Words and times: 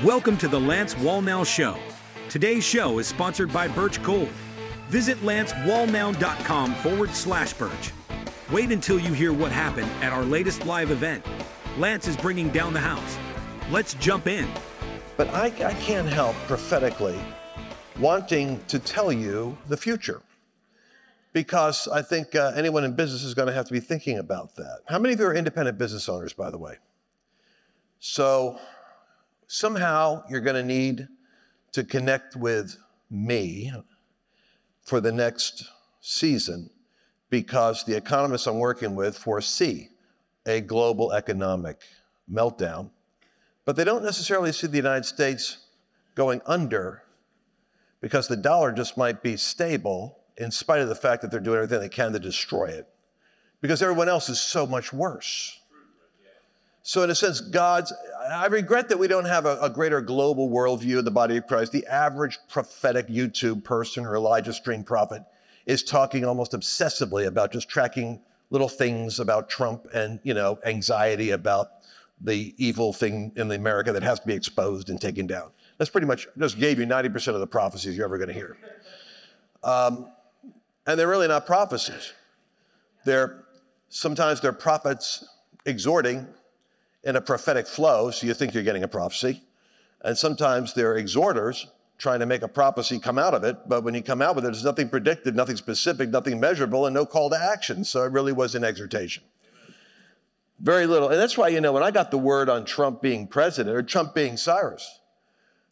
Welcome 0.00 0.38
to 0.38 0.48
the 0.48 0.58
Lance 0.58 0.94
Wallnau 0.94 1.46
Show. 1.46 1.76
Today's 2.28 2.64
show 2.64 2.98
is 2.98 3.06
sponsored 3.06 3.52
by 3.52 3.68
Birch 3.68 4.02
Gold. 4.02 4.30
Visit 4.88 5.18
lancewallnau.com 5.18 6.74
forward 6.76 7.10
slash 7.10 7.52
birch. 7.52 7.92
Wait 8.50 8.72
until 8.72 8.98
you 8.98 9.12
hear 9.12 9.34
what 9.34 9.52
happened 9.52 9.88
at 10.00 10.12
our 10.12 10.24
latest 10.24 10.64
live 10.64 10.90
event. 10.90 11.24
Lance 11.78 12.08
is 12.08 12.16
bringing 12.16 12.48
down 12.48 12.72
the 12.72 12.80
house. 12.80 13.18
Let's 13.70 13.92
jump 13.94 14.26
in. 14.26 14.48
But 15.18 15.28
I, 15.28 15.52
I 15.62 15.74
can't 15.74 16.08
help 16.08 16.34
prophetically 16.48 17.20
wanting 18.00 18.64
to 18.68 18.78
tell 18.80 19.12
you 19.12 19.56
the 19.68 19.76
future 19.76 20.22
because 21.34 21.86
I 21.86 22.00
think 22.00 22.34
uh, 22.34 22.52
anyone 22.56 22.82
in 22.84 22.96
business 22.96 23.22
is 23.22 23.34
going 23.34 23.48
to 23.48 23.54
have 23.54 23.66
to 23.66 23.72
be 23.72 23.80
thinking 23.80 24.18
about 24.18 24.56
that. 24.56 24.80
How 24.88 24.98
many 24.98 25.14
of 25.14 25.20
you 25.20 25.26
are 25.26 25.34
independent 25.34 25.76
business 25.76 26.08
owners, 26.08 26.32
by 26.32 26.50
the 26.50 26.58
way? 26.58 26.78
So 28.00 28.58
somehow 29.52 30.24
you're 30.30 30.40
going 30.40 30.56
to 30.56 30.62
need 30.62 31.06
to 31.72 31.84
connect 31.84 32.34
with 32.34 32.78
me 33.10 33.70
for 34.80 34.98
the 34.98 35.12
next 35.12 35.68
season 36.00 36.70
because 37.28 37.84
the 37.84 37.94
economists 37.94 38.46
I'm 38.46 38.58
working 38.58 38.94
with 38.94 39.16
foresee 39.16 39.90
a 40.46 40.62
global 40.62 41.12
economic 41.12 41.82
meltdown, 42.32 42.88
but 43.66 43.76
they 43.76 43.84
don't 43.84 44.02
necessarily 44.02 44.52
see 44.52 44.68
the 44.68 44.78
United 44.78 45.04
States 45.04 45.58
going 46.14 46.40
under 46.46 47.02
because 48.00 48.28
the 48.28 48.36
dollar 48.36 48.72
just 48.72 48.96
might 48.96 49.22
be 49.22 49.36
stable 49.36 50.18
in 50.38 50.50
spite 50.50 50.80
of 50.80 50.88
the 50.88 50.94
fact 50.94 51.20
that 51.20 51.30
they're 51.30 51.40
doing 51.40 51.58
everything 51.58 51.80
they 51.80 51.90
can 51.90 52.10
to 52.14 52.18
destroy 52.18 52.68
it 52.68 52.88
because 53.60 53.82
everyone 53.82 54.08
else 54.08 54.30
is 54.30 54.40
so 54.40 54.66
much 54.66 54.94
worse. 54.94 55.58
So, 56.82 57.02
in 57.02 57.10
a 57.10 57.14
sense, 57.14 57.40
God's, 57.40 57.92
I 58.30 58.46
regret 58.46 58.88
that 58.88 58.98
we 58.98 59.08
don't 59.08 59.24
have 59.24 59.46
a, 59.46 59.58
a, 59.60 59.70
greater 59.70 60.00
global 60.00 60.48
worldview 60.50 60.98
of 60.98 61.04
the 61.04 61.10
body 61.10 61.36
of 61.36 61.46
Christ. 61.46 61.72
The 61.72 61.86
average 61.86 62.38
prophetic 62.48 63.08
YouTube 63.08 63.64
person 63.64 64.04
or 64.04 64.16
Elijah 64.16 64.52
Stream 64.52 64.84
prophet 64.84 65.22
is 65.66 65.82
talking 65.82 66.24
almost 66.24 66.52
obsessively 66.52 67.26
about 67.26 67.52
just 67.52 67.68
tracking 67.68 68.20
little 68.50 68.68
things 68.68 69.18
about 69.18 69.48
Trump 69.48 69.86
and, 69.94 70.20
you 70.22 70.34
know, 70.34 70.58
anxiety 70.64 71.30
about 71.30 71.68
the 72.20 72.54
evil 72.58 72.92
thing 72.92 73.32
in 73.36 73.50
America 73.50 73.92
that 73.92 74.02
has 74.02 74.20
to 74.20 74.26
be 74.26 74.34
exposed 74.34 74.90
and 74.90 75.00
taken 75.00 75.26
down. 75.26 75.50
That's 75.78 75.90
pretty 75.90 76.06
much, 76.06 76.28
just 76.38 76.58
gave 76.58 76.78
you 76.78 76.86
90% 76.86 77.28
of 77.28 77.40
the 77.40 77.46
prophecies 77.46 77.96
you're 77.96 78.04
ever 78.04 78.18
going 78.18 78.28
to 78.28 78.34
hear. 78.34 78.56
Um, 79.64 80.10
and 80.86 80.98
they're 80.98 81.08
really 81.08 81.28
not 81.28 81.46
prophecies. 81.46 82.12
They're, 83.04 83.44
sometimes 83.88 84.40
they're 84.40 84.52
prophets 84.52 85.24
exhorting 85.64 86.26
in 87.04 87.16
a 87.16 87.20
prophetic 87.20 87.66
flow, 87.66 88.10
so 88.10 88.26
you 88.26 88.34
think 88.34 88.54
you're 88.54 88.62
getting 88.62 88.84
a 88.84 88.88
prophecy. 88.88 89.42
And 90.02 90.16
sometimes 90.16 90.74
they're 90.74 90.96
exhorters 90.96 91.66
trying 91.98 92.20
to 92.20 92.26
make 92.26 92.42
a 92.42 92.48
prophecy 92.48 92.98
come 92.98 93.18
out 93.18 93.32
of 93.32 93.44
it, 93.44 93.56
but 93.68 93.84
when 93.84 93.94
you 93.94 94.02
come 94.02 94.20
out 94.20 94.34
with 94.34 94.44
it, 94.44 94.48
there's 94.48 94.64
nothing 94.64 94.88
predicted, 94.88 95.36
nothing 95.36 95.56
specific, 95.56 96.10
nothing 96.10 96.40
measurable, 96.40 96.86
and 96.86 96.94
no 96.94 97.06
call 97.06 97.30
to 97.30 97.38
action. 97.38 97.84
So 97.84 98.02
it 98.02 98.10
really 98.10 98.32
was 98.32 98.56
an 98.56 98.64
exhortation. 98.64 99.22
Very 100.58 100.86
little. 100.86 101.10
And 101.10 101.18
that's 101.18 101.38
why, 101.38 101.48
you 101.48 101.60
know, 101.60 101.72
when 101.72 101.84
I 101.84 101.92
got 101.92 102.10
the 102.10 102.18
word 102.18 102.48
on 102.48 102.64
Trump 102.64 103.02
being 103.02 103.26
president 103.28 103.76
or 103.76 103.82
Trump 103.82 104.14
being 104.14 104.36
Cyrus, 104.36 105.00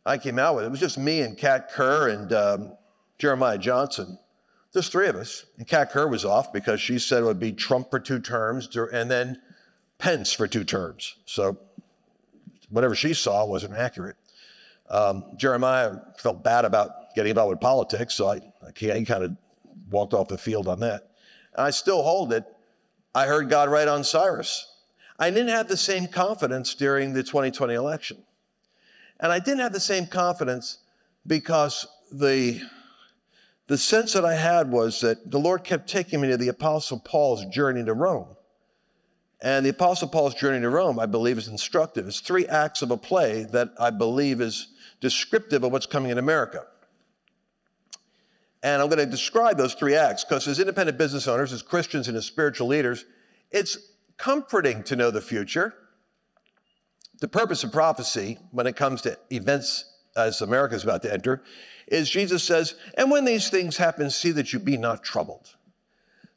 I 0.07 0.19
came 0.19 0.39
out 0.39 0.55
with 0.55 0.65
it. 0.65 0.69
It 0.69 0.71
was 0.71 0.81
just 0.81 0.99
me 0.99 1.21
and 1.23 1.37
Kat 1.37 1.71
Kerr 1.71 2.09
and 2.09 2.33
um, 2.33 2.77
Jeremiah 3.19 3.59
Johnson, 3.59 4.19
just 4.73 4.93
three 4.93 5.09
of 5.09 5.17
us. 5.17 5.45
And 5.59 5.67
Kat 5.67 5.91
Kerr 5.91 6.07
was 6.09 6.25
off 6.25 6.53
because 6.53 6.81
she 6.81 6.99
said 6.99 7.23
it 7.23 7.27
would 7.27 7.41
be 7.41 7.53
Trump 7.53 7.91
for 7.91 8.01
two 8.01 8.21
terms, 8.21 8.69
and 8.93 9.11
then 9.11 9.41
Pence 10.01 10.33
for 10.33 10.49
two 10.49 10.65
terms. 10.65 11.17
So 11.27 11.59
whatever 12.71 12.95
she 12.95 13.15
saw 13.15 13.45
wasn't 13.45 13.75
accurate. 13.75 14.17
Um, 14.89 15.25
Jeremiah 15.37 15.97
felt 16.19 16.43
bad 16.43 16.65
about 16.65 17.15
getting 17.15 17.31
involved 17.31 17.51
with 17.51 17.61
politics, 17.61 18.15
so 18.15 18.29
I, 18.29 18.37
I 18.37 18.73
he 18.75 19.05
kind 19.05 19.23
of 19.23 19.37
walked 19.91 20.15
off 20.15 20.29
the 20.29 20.39
field 20.39 20.67
on 20.69 20.81
that. 20.81 21.11
And 21.55 21.67
I 21.67 21.71
still 21.71 22.03
hold 22.03 22.33
it. 22.33 22.45
I 23.15 23.27
heard 23.27 23.49
God 23.49 23.69
right 23.69 23.87
on 23.87 24.03
Cyrus. 24.03 24.67
I 25.19 25.31
didn't 25.31 25.49
have 25.49 25.69
the 25.69 25.77
same 25.77 26.07
confidence 26.07 26.75
during 26.75 27.13
the 27.13 27.23
2020 27.23 27.75
election. 27.75 28.23
And 29.21 29.31
I 29.31 29.39
didn't 29.39 29.61
have 29.61 29.73
the 29.73 29.81
same 29.81 30.07
confidence 30.07 30.79
because 31.27 31.87
the, 32.11 32.61
the 33.67 33.77
sense 33.77 34.15
that 34.15 34.25
I 34.25 34.35
had 34.35 34.71
was 34.71 35.03
that 35.03 35.31
the 35.31 35.39
Lord 35.39 35.63
kept 35.63 35.89
taking 35.89 36.21
me 36.21 36.29
to 36.29 36.37
the 36.39 36.49
Apostle 36.49 37.01
Paul's 37.01 37.45
journey 37.47 37.85
to 37.85 37.93
Rome. 37.93 38.29
And 39.43 39.65
the 39.65 39.71
Apostle 39.71 40.09
Paul's 40.09 40.35
journey 40.35 40.61
to 40.61 40.69
Rome, 40.69 40.99
I 40.99 41.07
believe, 41.07 41.39
is 41.39 41.49
instructive. 41.49 42.07
It's 42.07 42.21
three 42.21 42.47
acts 42.47 42.83
of 42.83 42.91
a 42.91 42.97
play 42.97 43.45
that 43.45 43.71
I 43.79 43.91
believe 43.91 44.41
is 44.41 44.69
descriptive 45.01 45.65
of 45.65 45.73
what's 45.73 45.87
coming 45.87 46.11
in 46.11 46.19
America. 46.19 46.67
And 48.63 48.83
I'm 48.83 48.89
going 48.89 48.99
to 48.99 49.07
describe 49.07 49.57
those 49.57 49.73
three 49.73 49.95
acts 49.95 50.25
because, 50.25 50.47
as 50.47 50.61
independent 50.61 50.99
business 50.99 51.27
owners, 51.27 51.53
as 51.55 51.63
Christians, 51.63 52.09
and 52.09 52.17
as 52.17 52.27
spiritual 52.27 52.69
leaders, 52.69 53.07
it's 53.51 53.79
comforting 54.19 54.83
to 54.85 54.97
know 54.97 55.11
the 55.11 55.23
future. 55.23 55.75
The 57.21 57.29
purpose 57.29 57.65
of 57.65 57.73
prophecy, 57.73 58.39
when 58.51 58.67
it 58.67 58.77
comes 58.77 59.01
to 59.03 59.19
events 59.31 59.85
as 60.17 60.43
America 60.43 60.75
is 60.75 60.85
about 60.85 61.03
to 61.03 61.13
enter, 61.13 61.43
is 61.89 62.11
Jesus 62.11 62.43
says, 62.43 62.75
And 62.99 63.11
when 63.11 63.25
these 63.25 63.49
things 63.49 63.79
happen, 63.79 64.11
see 64.11 64.33
that 64.33 64.53
you 64.53 64.59
be 64.59 64.77
not 64.77 65.03
troubled. 65.03 65.57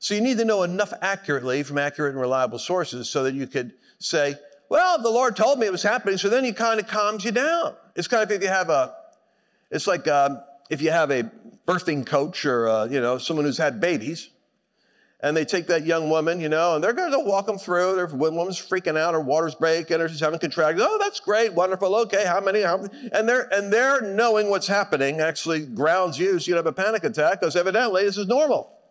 So 0.03 0.13
you 0.15 0.19
need 0.19 0.37
to 0.39 0.43
know 0.43 0.63
enough 0.63 0.91
accurately 1.01 1.63
from 1.63 1.77
accurate 1.77 2.11
and 2.11 2.19
reliable 2.19 2.59
sources 2.59 3.09
so 3.09 3.23
that 3.23 3.35
you 3.35 3.47
could 3.47 3.71
say, 3.99 4.35
well, 4.67 5.01
the 5.01 5.09
Lord 5.09 5.37
told 5.37 5.59
me 5.59 5.65
it 5.65 5.71
was 5.71 5.81
happening, 5.81 6.17
so 6.17 6.27
then 6.27 6.43
he 6.43 6.51
kind 6.51 6.81
of 6.81 6.87
calms 6.87 7.23
you 7.23 7.31
down. 7.31 7.73
It's 7.95 8.09
kind 8.09 8.21
of 8.21 8.29
if 8.29 8.41
you 8.41 8.49
have 8.49 8.69
a, 8.69 8.93
it's 9.71 9.87
like 9.87 10.05
um, 10.09 10.41
if 10.69 10.81
you 10.81 10.91
have 10.91 11.09
a 11.09 11.31
birthing 11.65 12.05
coach 12.05 12.45
or, 12.45 12.67
uh, 12.67 12.85
you 12.87 12.99
know, 12.99 13.17
someone 13.17 13.45
who's 13.45 13.57
had 13.57 13.79
babies, 13.79 14.29
and 15.21 15.37
they 15.37 15.45
take 15.45 15.67
that 15.67 15.85
young 15.85 16.09
woman, 16.09 16.41
you 16.41 16.49
know, 16.49 16.75
and 16.75 16.83
they're 16.83 16.91
going 16.91 17.13
to 17.13 17.19
walk 17.19 17.45
them 17.45 17.57
through. 17.57 17.95
Their 17.95 18.07
woman's 18.07 18.59
freaking 18.59 18.97
out, 18.97 19.13
her 19.13 19.21
water's 19.21 19.55
breaking, 19.55 20.01
or 20.01 20.09
she's 20.09 20.19
having 20.19 20.37
contractions. 20.37 20.85
Oh, 20.85 20.97
that's 20.99 21.21
great, 21.21 21.53
wonderful. 21.53 21.95
Okay, 21.95 22.25
how 22.25 22.41
many? 22.41 22.61
How 22.61 22.75
many? 22.75 23.09
And 23.13 23.29
they're 23.29 23.47
and 23.53 23.71
they're 23.71 24.01
knowing 24.01 24.49
what's 24.49 24.67
happening 24.67 25.21
actually 25.21 25.65
grounds 25.65 26.19
you 26.19 26.39
so 26.39 26.49
you 26.49 26.55
don't 26.55 26.65
have 26.65 26.77
a 26.77 26.83
panic 26.83 27.05
attack 27.05 27.39
because 27.39 27.55
evidently 27.55 28.03
this 28.03 28.17
is 28.17 28.27
normal. 28.27 28.82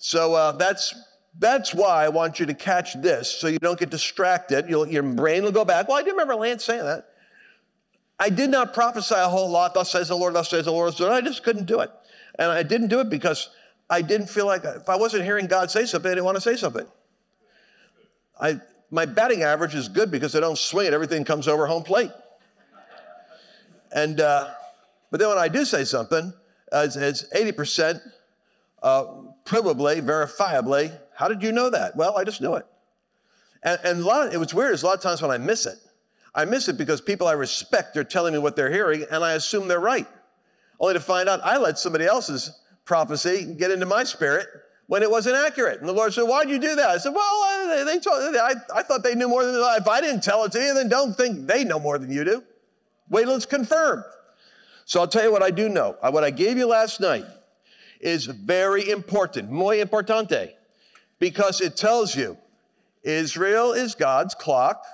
So 0.00 0.34
uh, 0.34 0.52
that's 0.52 0.94
that's 1.38 1.74
why 1.74 2.04
I 2.04 2.08
want 2.08 2.40
you 2.40 2.46
to 2.46 2.54
catch 2.54 2.94
this 2.94 3.30
so 3.30 3.46
you 3.46 3.58
don't 3.58 3.78
get 3.78 3.90
distracted. 3.90 4.68
You'll, 4.68 4.88
your 4.88 5.02
brain 5.02 5.44
will 5.44 5.52
go 5.52 5.64
back. 5.64 5.88
Well, 5.88 5.98
I 5.98 6.02
do 6.02 6.10
remember 6.10 6.34
Lance 6.34 6.64
saying 6.64 6.84
that. 6.84 7.06
I 8.18 8.30
did 8.30 8.50
not 8.50 8.74
prophesy 8.74 9.14
a 9.14 9.28
whole 9.28 9.48
lot, 9.48 9.74
thus 9.74 9.92
says 9.92 10.08
the 10.08 10.16
Lord, 10.16 10.34
thus 10.34 10.50
says 10.50 10.64
the 10.64 10.72
Lord. 10.72 10.94
So 10.94 11.10
I 11.12 11.20
just 11.20 11.42
couldn't 11.44 11.66
do 11.66 11.80
it. 11.80 11.90
And 12.38 12.50
I 12.50 12.62
didn't 12.62 12.88
do 12.88 13.00
it 13.00 13.10
because 13.10 13.50
I 13.88 14.02
didn't 14.02 14.28
feel 14.28 14.46
like, 14.46 14.64
if 14.64 14.88
I 14.88 14.96
wasn't 14.96 15.24
hearing 15.24 15.46
God 15.46 15.70
say 15.70 15.84
something, 15.84 16.10
I 16.10 16.14
didn't 16.14 16.24
want 16.24 16.36
to 16.36 16.40
say 16.40 16.56
something. 16.56 16.86
I, 18.40 18.60
my 18.90 19.06
batting 19.06 19.42
average 19.42 19.74
is 19.74 19.88
good 19.88 20.10
because 20.10 20.34
I 20.34 20.40
don't 20.40 20.58
swing 20.58 20.86
it, 20.86 20.94
everything 20.94 21.24
comes 21.24 21.46
over 21.46 21.66
home 21.66 21.82
plate. 21.82 22.10
And, 23.92 24.20
uh, 24.20 24.50
but 25.10 25.20
then 25.20 25.28
when 25.28 25.38
I 25.38 25.48
do 25.48 25.64
say 25.64 25.84
something, 25.84 26.32
it's, 26.72 26.96
it's 26.96 27.24
80% 27.34 28.00
uh, 28.82 29.04
provably, 29.44 30.02
verifiably. 30.02 30.96
How 31.14 31.28
did 31.28 31.42
you 31.42 31.52
know 31.52 31.70
that? 31.70 31.96
Well, 31.96 32.16
I 32.16 32.24
just 32.24 32.40
knew 32.40 32.54
it. 32.54 32.66
And, 33.62 33.78
and 33.84 34.00
a 34.00 34.04
lot 34.04 34.32
it 34.32 34.38
was 34.38 34.54
weird, 34.54 34.74
is 34.74 34.82
a 34.82 34.86
lot 34.86 34.96
of 34.96 35.02
times 35.02 35.20
when 35.20 35.30
I 35.30 35.38
miss 35.38 35.66
it, 35.66 35.76
I 36.34 36.44
miss 36.44 36.68
it 36.68 36.78
because 36.78 37.00
people 37.00 37.26
I 37.26 37.32
respect 37.32 37.96
are 37.96 38.04
telling 38.04 38.32
me 38.32 38.38
what 38.38 38.56
they're 38.56 38.70
hearing, 38.70 39.04
and 39.10 39.24
I 39.24 39.32
assume 39.32 39.68
they're 39.68 39.80
right. 39.80 40.06
Only 40.78 40.94
to 40.94 41.00
find 41.00 41.28
out 41.28 41.40
I 41.44 41.58
let 41.58 41.78
somebody 41.78 42.06
else's 42.06 42.58
prophecy 42.84 43.54
get 43.58 43.70
into 43.70 43.86
my 43.86 44.04
spirit 44.04 44.46
when 44.86 45.02
it 45.02 45.10
wasn't 45.10 45.36
accurate. 45.36 45.80
And 45.80 45.88
the 45.88 45.92
Lord 45.92 46.14
said, 46.14 46.22
Why'd 46.22 46.48
you 46.48 46.58
do 46.58 46.74
that? 46.76 46.88
I 46.88 46.98
said, 46.98 47.14
Well, 47.14 47.68
they, 47.68 47.84
they 47.84 48.00
told, 48.00 48.34
I, 48.36 48.54
I 48.74 48.82
thought 48.82 49.02
they 49.02 49.14
knew 49.14 49.28
more 49.28 49.44
than. 49.44 49.54
If 49.54 49.88
I 49.88 50.00
didn't 50.00 50.22
tell 50.22 50.44
it 50.44 50.52
to 50.52 50.60
you, 50.60 50.72
then 50.72 50.88
don't 50.88 51.14
think 51.14 51.46
they 51.46 51.64
know 51.64 51.78
more 51.78 51.98
than 51.98 52.10
you 52.10 52.24
do. 52.24 52.42
Wait 53.10 53.24
till 53.24 53.34
it's 53.34 53.46
confirmed. 53.46 54.04
So 54.86 55.00
I'll 55.00 55.08
tell 55.08 55.22
you 55.22 55.32
what 55.32 55.42
I 55.42 55.50
do 55.50 55.68
know. 55.68 55.96
What 56.00 56.24
I 56.24 56.30
gave 56.30 56.56
you 56.56 56.66
last 56.66 57.00
night 57.00 57.24
is 58.00 58.26
very 58.26 58.88
important, 58.90 59.50
muy 59.50 59.78
importante, 59.78 60.52
because 61.18 61.60
it 61.60 61.76
tells 61.76 62.16
you 62.16 62.36
Israel 63.02 63.72
is 63.72 63.94
God's 63.94 64.34
clock. 64.34 64.84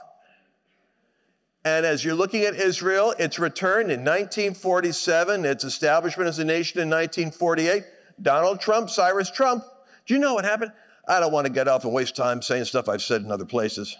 And 1.65 1.85
as 1.85 2.05
you're 2.05 2.15
looking 2.15 2.43
at 2.43 2.55
Israel, 2.55 3.13
its 3.19 3.39
return 3.39 3.91
in 3.91 4.01
1947, 4.01 5.45
its 5.45 5.65
establishment 5.65 6.29
as 6.29 6.39
a 6.39 6.45
nation 6.45 6.81
in 6.81 6.89
1948, 6.89 7.83
Donald 8.23 8.61
Trump, 8.61 8.89
Cyrus 8.89 9.31
Trump. 9.31 9.65
Do 10.07 10.15
you 10.15 10.21
know 10.21 10.35
what 10.35 10.45
happened? 10.45 10.73
I 11.09 11.19
don't 11.19 11.33
want 11.33 11.47
to 11.47 11.53
get 11.53 11.67
off 11.67 11.85
and 11.85 11.93
waste 11.93 12.15
time 12.17 12.41
saying 12.43 12.65
stuff 12.67 12.89
I've 12.89 13.03
said 13.03 13.23
in 13.23 13.33
other 13.33 13.45
places, 13.45 13.97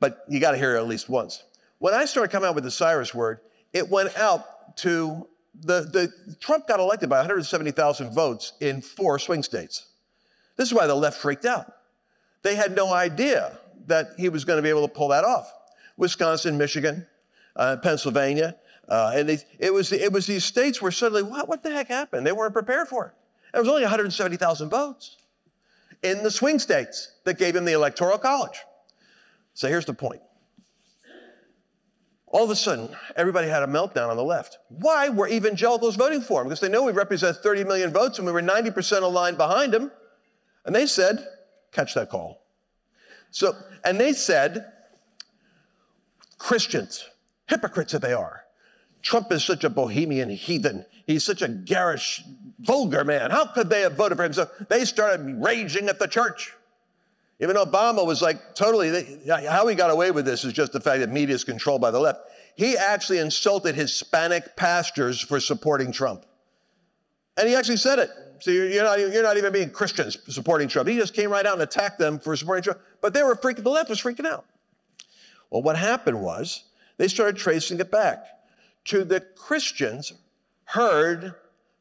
but 0.00 0.24
you 0.28 0.40
got 0.40 0.52
to 0.52 0.58
hear 0.58 0.76
it 0.76 0.78
at 0.78 0.86
least 0.86 1.08
once. 1.08 1.44
When 1.78 1.94
I 1.94 2.04
started 2.04 2.30
coming 2.30 2.48
out 2.48 2.54
with 2.54 2.64
the 2.64 2.70
Cyrus 2.70 3.14
word, 3.14 3.40
it 3.72 3.88
went 3.88 4.16
out 4.18 4.76
to 4.78 5.26
the, 5.54 5.82
the, 5.82 6.36
Trump 6.40 6.66
got 6.68 6.80
elected 6.80 7.08
by 7.08 7.18
170,000 7.18 8.14
votes 8.14 8.52
in 8.60 8.80
four 8.80 9.18
swing 9.18 9.42
states. 9.42 9.86
This 10.56 10.68
is 10.68 10.74
why 10.74 10.86
the 10.86 10.94
left 10.94 11.18
freaked 11.18 11.44
out. 11.44 11.72
They 12.42 12.54
had 12.54 12.74
no 12.74 12.92
idea 12.92 13.58
that 13.86 14.10
he 14.16 14.28
was 14.28 14.44
going 14.44 14.58
to 14.58 14.62
be 14.62 14.68
able 14.68 14.86
to 14.86 14.92
pull 14.92 15.08
that 15.08 15.24
off. 15.24 15.52
Wisconsin, 15.96 16.56
Michigan, 16.56 17.06
uh, 17.56 17.76
Pennsylvania. 17.82 18.56
Uh, 18.88 19.12
and 19.14 19.28
they, 19.28 19.38
it, 19.58 19.72
was, 19.72 19.92
it 19.92 20.12
was 20.12 20.26
these 20.26 20.44
states 20.44 20.80
where 20.80 20.90
suddenly, 20.90 21.22
what, 21.22 21.48
what 21.48 21.62
the 21.62 21.70
heck 21.70 21.88
happened? 21.88 22.26
They 22.26 22.32
weren't 22.32 22.52
prepared 22.52 22.88
for 22.88 23.06
it. 23.06 23.12
There 23.52 23.62
was 23.62 23.68
only 23.68 23.82
170,000 23.82 24.70
votes 24.70 25.16
in 26.02 26.22
the 26.22 26.30
swing 26.30 26.58
states 26.58 27.12
that 27.24 27.38
gave 27.38 27.54
him 27.54 27.64
the 27.64 27.72
Electoral 27.72 28.18
College. 28.18 28.60
So 29.54 29.68
here's 29.68 29.84
the 29.84 29.94
point. 29.94 30.22
All 32.30 32.44
of 32.44 32.50
a 32.50 32.56
sudden, 32.56 32.88
everybody 33.16 33.48
had 33.48 33.64
a 33.64 33.66
meltdown 33.66 34.08
on 34.08 34.16
the 34.16 34.24
left. 34.24 34.58
Why 34.68 35.08
were 35.08 35.28
evangelicals 35.28 35.96
voting 35.96 36.20
for 36.20 36.40
him? 36.40 36.46
Because 36.46 36.60
they 36.60 36.68
know 36.68 36.84
we 36.84 36.92
represent 36.92 37.36
30 37.38 37.64
million 37.64 37.92
votes 37.92 38.18
and 38.18 38.26
we 38.26 38.32
were 38.32 38.42
90% 38.42 39.02
aligned 39.02 39.36
behind 39.36 39.74
him. 39.74 39.90
And 40.64 40.74
they 40.74 40.86
said, 40.86 41.26
catch 41.72 41.94
that 41.94 42.08
call. 42.08 42.42
So, 43.32 43.56
and 43.84 43.98
they 43.98 44.12
said, 44.12 44.72
Christians, 46.38 47.08
hypocrites 47.48 47.92
that 47.92 48.02
they 48.02 48.12
are. 48.12 48.44
Trump 49.02 49.32
is 49.32 49.44
such 49.44 49.64
a 49.64 49.70
bohemian 49.70 50.30
heathen. 50.30 50.84
He's 51.06 51.24
such 51.24 51.42
a 51.42 51.48
garish, 51.48 52.22
vulgar 52.60 53.02
man. 53.02 53.30
How 53.30 53.46
could 53.46 53.68
they 53.68 53.80
have 53.80 53.94
voted 53.94 54.18
for 54.18 54.24
him? 54.24 54.32
So 54.32 54.48
they 54.68 54.84
started 54.84 55.42
raging 55.42 55.88
at 55.88 55.98
the 55.98 56.06
church. 56.06 56.52
Even 57.40 57.56
Obama 57.56 58.06
was 58.06 58.20
like 58.20 58.54
totally, 58.54 59.18
how 59.26 59.66
he 59.66 59.74
got 59.74 59.90
away 59.90 60.10
with 60.10 60.26
this 60.26 60.44
is 60.44 60.52
just 60.52 60.72
the 60.72 60.80
fact 60.80 61.00
that 61.00 61.10
media 61.10 61.34
is 61.34 61.42
controlled 61.42 61.80
by 61.80 61.90
the 61.90 61.98
left. 61.98 62.20
He 62.54 62.76
actually 62.76 63.18
insulted 63.18 63.74
Hispanic 63.74 64.56
pastors 64.56 65.20
for 65.20 65.40
supporting 65.40 65.90
Trump. 65.90 66.26
And 67.38 67.48
he 67.48 67.54
actually 67.54 67.78
said 67.78 67.98
it. 67.98 68.10
So 68.40 68.50
you're 68.50 68.84
not, 68.84 68.98
you're 68.98 69.22
not 69.22 69.38
even 69.38 69.52
being 69.52 69.70
Christians 69.70 70.18
supporting 70.28 70.68
Trump. 70.68 70.88
He 70.88 70.96
just 70.96 71.14
came 71.14 71.30
right 71.30 71.46
out 71.46 71.54
and 71.54 71.62
attacked 71.62 71.98
them 71.98 72.18
for 72.18 72.36
supporting 72.36 72.62
Trump. 72.62 72.80
But 73.00 73.14
they 73.14 73.22
were 73.22 73.34
freaking, 73.34 73.64
the 73.64 73.70
left 73.70 73.88
was 73.88 74.00
freaking 74.00 74.26
out. 74.26 74.44
Well, 75.50 75.62
what 75.62 75.76
happened 75.76 76.20
was 76.20 76.64
they 76.98 77.08
started 77.08 77.36
tracing 77.36 77.80
it 77.80 77.90
back 77.90 78.26
to 78.86 79.04
the 79.04 79.20
Christians 79.20 80.12
heard 80.64 81.34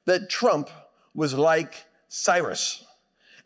that 0.06 0.29
Trump 0.29 0.69
was 1.13 1.33
like 1.33 1.85
Cyrus. 2.07 2.85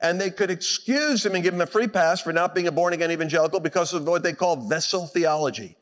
And 0.03 0.21
they 0.21 0.29
could 0.29 0.51
excuse 0.51 1.25
him 1.25 1.33
and 1.33 1.43
give 1.43 1.53
him 1.53 1.61
a 1.61 1.65
free 1.65 1.87
pass 1.87 2.21
for 2.21 2.33
not 2.33 2.53
being 2.53 2.67
a 2.67 2.71
born 2.71 2.93
again 2.93 3.09
evangelical 3.09 3.59
because 3.59 3.93
of 3.93 4.05
what 4.05 4.21
they 4.21 4.33
call 4.33 4.57
vessel 4.57 5.07
theology. 5.07 5.77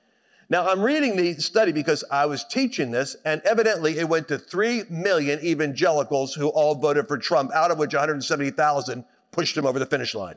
Now, 0.51 0.67
I'm 0.67 0.81
reading 0.81 1.15
the 1.15 1.33
study 1.35 1.71
because 1.71 2.03
I 2.11 2.25
was 2.25 2.43
teaching 2.43 2.91
this, 2.91 3.15
and 3.25 3.41
evidently 3.45 3.97
it 3.97 4.07
went 4.07 4.27
to 4.27 4.37
3 4.37 4.83
million 4.89 5.39
evangelicals 5.43 6.33
who 6.33 6.49
all 6.49 6.75
voted 6.75 7.07
for 7.07 7.17
Trump, 7.17 7.51
out 7.53 7.71
of 7.71 7.79
which 7.79 7.93
170,000 7.93 9.05
pushed 9.31 9.57
him 9.57 9.65
over 9.65 9.79
the 9.79 9.85
finish 9.85 10.13
line. 10.13 10.35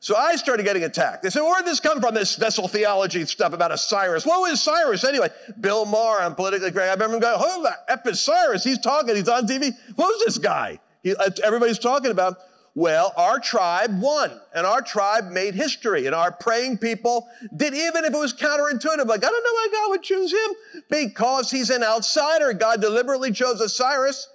So 0.00 0.14
I 0.14 0.36
started 0.36 0.62
getting 0.62 0.84
attacked. 0.84 1.24
They 1.24 1.30
said, 1.30 1.42
Where 1.42 1.56
did 1.56 1.66
this 1.66 1.80
come 1.80 2.00
from, 2.00 2.14
this 2.14 2.36
vessel 2.36 2.68
theology 2.68 3.24
stuff 3.24 3.52
about 3.52 3.72
a 3.72 3.76
Cyrus? 3.78 4.24
What 4.24 4.40
was 4.40 4.62
Cyrus 4.62 5.02
anyway? 5.02 5.28
Bill 5.60 5.84
Maher 5.84 6.22
on 6.22 6.36
Politically 6.36 6.70
Correct. 6.70 6.88
I 6.88 6.92
remember 6.92 7.16
him 7.16 7.20
going, 7.20 7.40
Who 7.40 7.62
the 7.64 7.72
F 7.88 8.06
is 8.06 8.20
Cyrus? 8.20 8.62
He's 8.62 8.78
talking, 8.78 9.16
he's 9.16 9.28
on 9.28 9.48
TV. 9.48 9.72
Who's 9.96 10.24
this 10.24 10.38
guy? 10.38 10.78
He, 11.02 11.14
uh, 11.16 11.30
everybody's 11.42 11.80
talking 11.80 12.12
about. 12.12 12.38
Well, 12.78 13.12
our 13.16 13.40
tribe 13.40 14.00
won, 14.00 14.40
and 14.54 14.64
our 14.64 14.80
tribe 14.80 15.32
made 15.32 15.56
history, 15.56 16.06
and 16.06 16.14
our 16.14 16.30
praying 16.30 16.78
people 16.78 17.28
did, 17.56 17.74
even 17.74 18.04
if 18.04 18.14
it 18.14 18.16
was 18.16 18.32
counterintuitive. 18.32 19.04
Like, 19.04 19.24
I 19.24 19.28
don't 19.28 19.42
know 19.42 19.52
why 19.52 19.68
God 19.72 19.90
would 19.90 20.02
choose 20.04 20.30
him, 20.30 20.84
because 20.88 21.50
he's 21.50 21.70
an 21.70 21.82
outsider. 21.82 22.52
God 22.52 22.80
deliberately 22.80 23.32
chose 23.32 23.74
Cyrus 23.74 24.28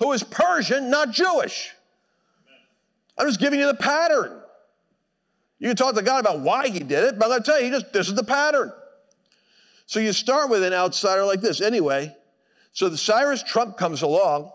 who 0.00 0.10
is 0.10 0.24
Persian, 0.24 0.90
not 0.90 1.12
Jewish. 1.12 1.70
I'm 3.16 3.28
just 3.28 3.38
giving 3.38 3.60
you 3.60 3.66
the 3.68 3.74
pattern. 3.74 4.40
You 5.60 5.68
can 5.68 5.76
talk 5.76 5.94
to 5.94 6.02
God 6.02 6.18
about 6.18 6.40
why 6.40 6.66
he 6.70 6.80
did 6.80 7.04
it, 7.04 7.16
but 7.16 7.26
I'm 7.26 7.30
going 7.30 7.42
to 7.44 7.46
tell 7.48 7.60
you, 7.60 7.66
He 7.66 7.70
just, 7.70 7.92
this 7.92 8.08
is 8.08 8.16
the 8.16 8.24
pattern. 8.24 8.72
So 9.86 10.00
you 10.00 10.12
start 10.12 10.50
with 10.50 10.64
an 10.64 10.72
outsider 10.72 11.24
like 11.24 11.40
this. 11.40 11.60
Anyway, 11.60 12.12
so 12.72 12.88
the 12.88 12.98
Cyrus 12.98 13.44
Trump 13.44 13.76
comes 13.76 14.02
along, 14.02 14.50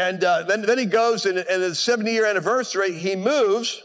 and 0.00 0.24
uh, 0.24 0.44
then, 0.44 0.62
then 0.62 0.78
he 0.78 0.86
goes, 0.86 1.26
and, 1.26 1.36
and 1.36 1.62
the 1.62 1.74
70 1.74 2.10
year 2.10 2.24
anniversary, 2.24 2.92
he 2.92 3.16
moves 3.16 3.82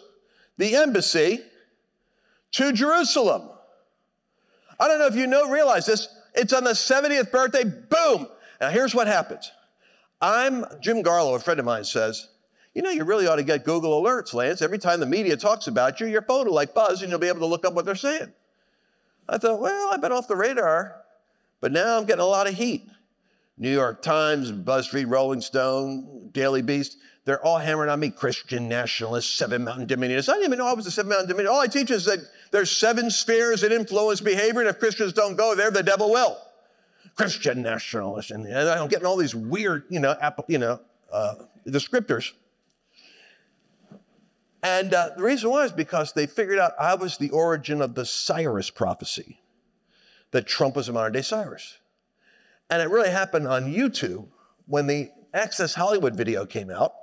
the 0.57 0.77
embassy 0.77 1.41
to 2.53 2.71
Jerusalem. 2.71 3.49
I 4.79 4.87
don't 4.87 4.99
know 4.99 5.07
if 5.07 5.15
you 5.15 5.27
know, 5.27 5.49
realize 5.49 5.85
this. 5.85 6.07
It's 6.33 6.53
on 6.53 6.63
the 6.63 6.71
70th 6.71 7.31
birthday, 7.31 7.65
boom. 7.65 8.29
Now 8.61 8.69
here's 8.69 8.95
what 8.95 9.07
happens. 9.07 9.51
I'm, 10.21 10.63
Jim 10.79 11.03
Garlow, 11.03 11.35
a 11.35 11.39
friend 11.39 11.59
of 11.59 11.65
mine 11.65 11.83
says, 11.83 12.29
you 12.73 12.81
know, 12.81 12.91
you 12.91 13.03
really 13.03 13.27
ought 13.27 13.35
to 13.35 13.43
get 13.43 13.65
Google 13.65 14.01
Alerts, 14.01 14.33
Lance. 14.33 14.61
Every 14.61 14.79
time 14.79 15.01
the 15.01 15.05
media 15.05 15.35
talks 15.35 15.67
about 15.67 15.99
you, 15.99 16.07
your 16.07 16.21
phone 16.21 16.45
will 16.45 16.53
like 16.53 16.73
buzz 16.73 17.01
and 17.01 17.09
you'll 17.09 17.19
be 17.19 17.27
able 17.27 17.41
to 17.41 17.45
look 17.45 17.65
up 17.65 17.73
what 17.73 17.83
they're 17.83 17.93
saying. 17.93 18.31
I 19.27 19.37
thought, 19.37 19.59
well, 19.59 19.89
I've 19.91 20.01
been 20.01 20.13
off 20.13 20.29
the 20.29 20.37
radar, 20.37 20.95
but 21.59 21.73
now 21.73 21.97
I'm 21.97 22.05
getting 22.05 22.21
a 22.21 22.25
lot 22.25 22.47
of 22.47 22.53
heat. 22.53 22.87
New 23.57 23.71
York 23.71 24.01
Times, 24.01 24.51
BuzzFeed, 24.51 25.09
Rolling 25.09 25.41
Stone, 25.41 26.29
Daily 26.33 26.61
Beast, 26.61 26.97
they're 27.23 27.43
all 27.43 27.57
hammering 27.57 27.89
on 27.89 27.99
me 27.99 28.11
Christian 28.11 28.69
nationalists, 28.69 29.33
seven 29.33 29.63
mountain 29.63 29.87
dominionists. 29.87 30.29
I 30.29 30.33
didn't 30.33 30.47
even 30.47 30.59
know 30.59 30.67
I 30.67 30.73
was 30.73 30.85
a 30.85 30.91
seven 30.91 31.09
mountain 31.09 31.35
dominionist. 31.35 31.51
All 31.51 31.61
I 31.61 31.67
teach 31.67 31.89
is 31.89 32.05
that 32.05 32.19
there's 32.51 32.69
seven 32.69 33.09
spheres 33.09 33.61
that 33.61 33.71
influence 33.71 34.21
behavior, 34.21 34.61
and 34.61 34.69
if 34.69 34.79
Christians 34.79 35.13
don't 35.13 35.35
go 35.35 35.55
there, 35.55 35.71
the 35.71 35.81
devil 35.81 36.11
will. 36.11 36.37
Christian 37.15 37.61
nationalists, 37.61 38.31
and 38.31 38.45
I'm 38.47 38.89
getting 38.89 39.05
all 39.05 39.17
these 39.17 39.33
weird, 39.33 39.85
you 39.89 39.99
know, 39.99 40.15
you 40.47 40.57
know, 40.57 40.81
uh, 41.11 41.35
descriptors. 41.65 42.33
And 44.61 44.93
uh, 44.93 45.11
the 45.15 45.23
reason 45.23 45.49
why 45.49 45.63
is 45.63 45.71
because 45.71 46.11
they 46.11 46.27
figured 46.27 46.59
out 46.59 46.73
I 46.79 46.95
was 46.95 47.17
the 47.17 47.29
origin 47.29 47.81
of 47.81 47.95
the 47.95 48.05
Cyrus 48.05 48.69
prophecy, 48.69 49.39
that 50.31 50.45
Trump 50.45 50.75
was 50.75 50.89
a 50.89 50.93
modern 50.93 51.13
day 51.13 51.21
Cyrus. 51.21 51.77
And 52.69 52.81
it 52.81 52.89
really 52.89 53.09
happened 53.09 53.47
on 53.47 53.71
YouTube 53.71 54.27
when 54.65 54.87
the 54.87 55.11
Access 55.33 55.73
Hollywood 55.73 56.15
video 56.15 56.45
came 56.45 56.69
out. 56.69 56.93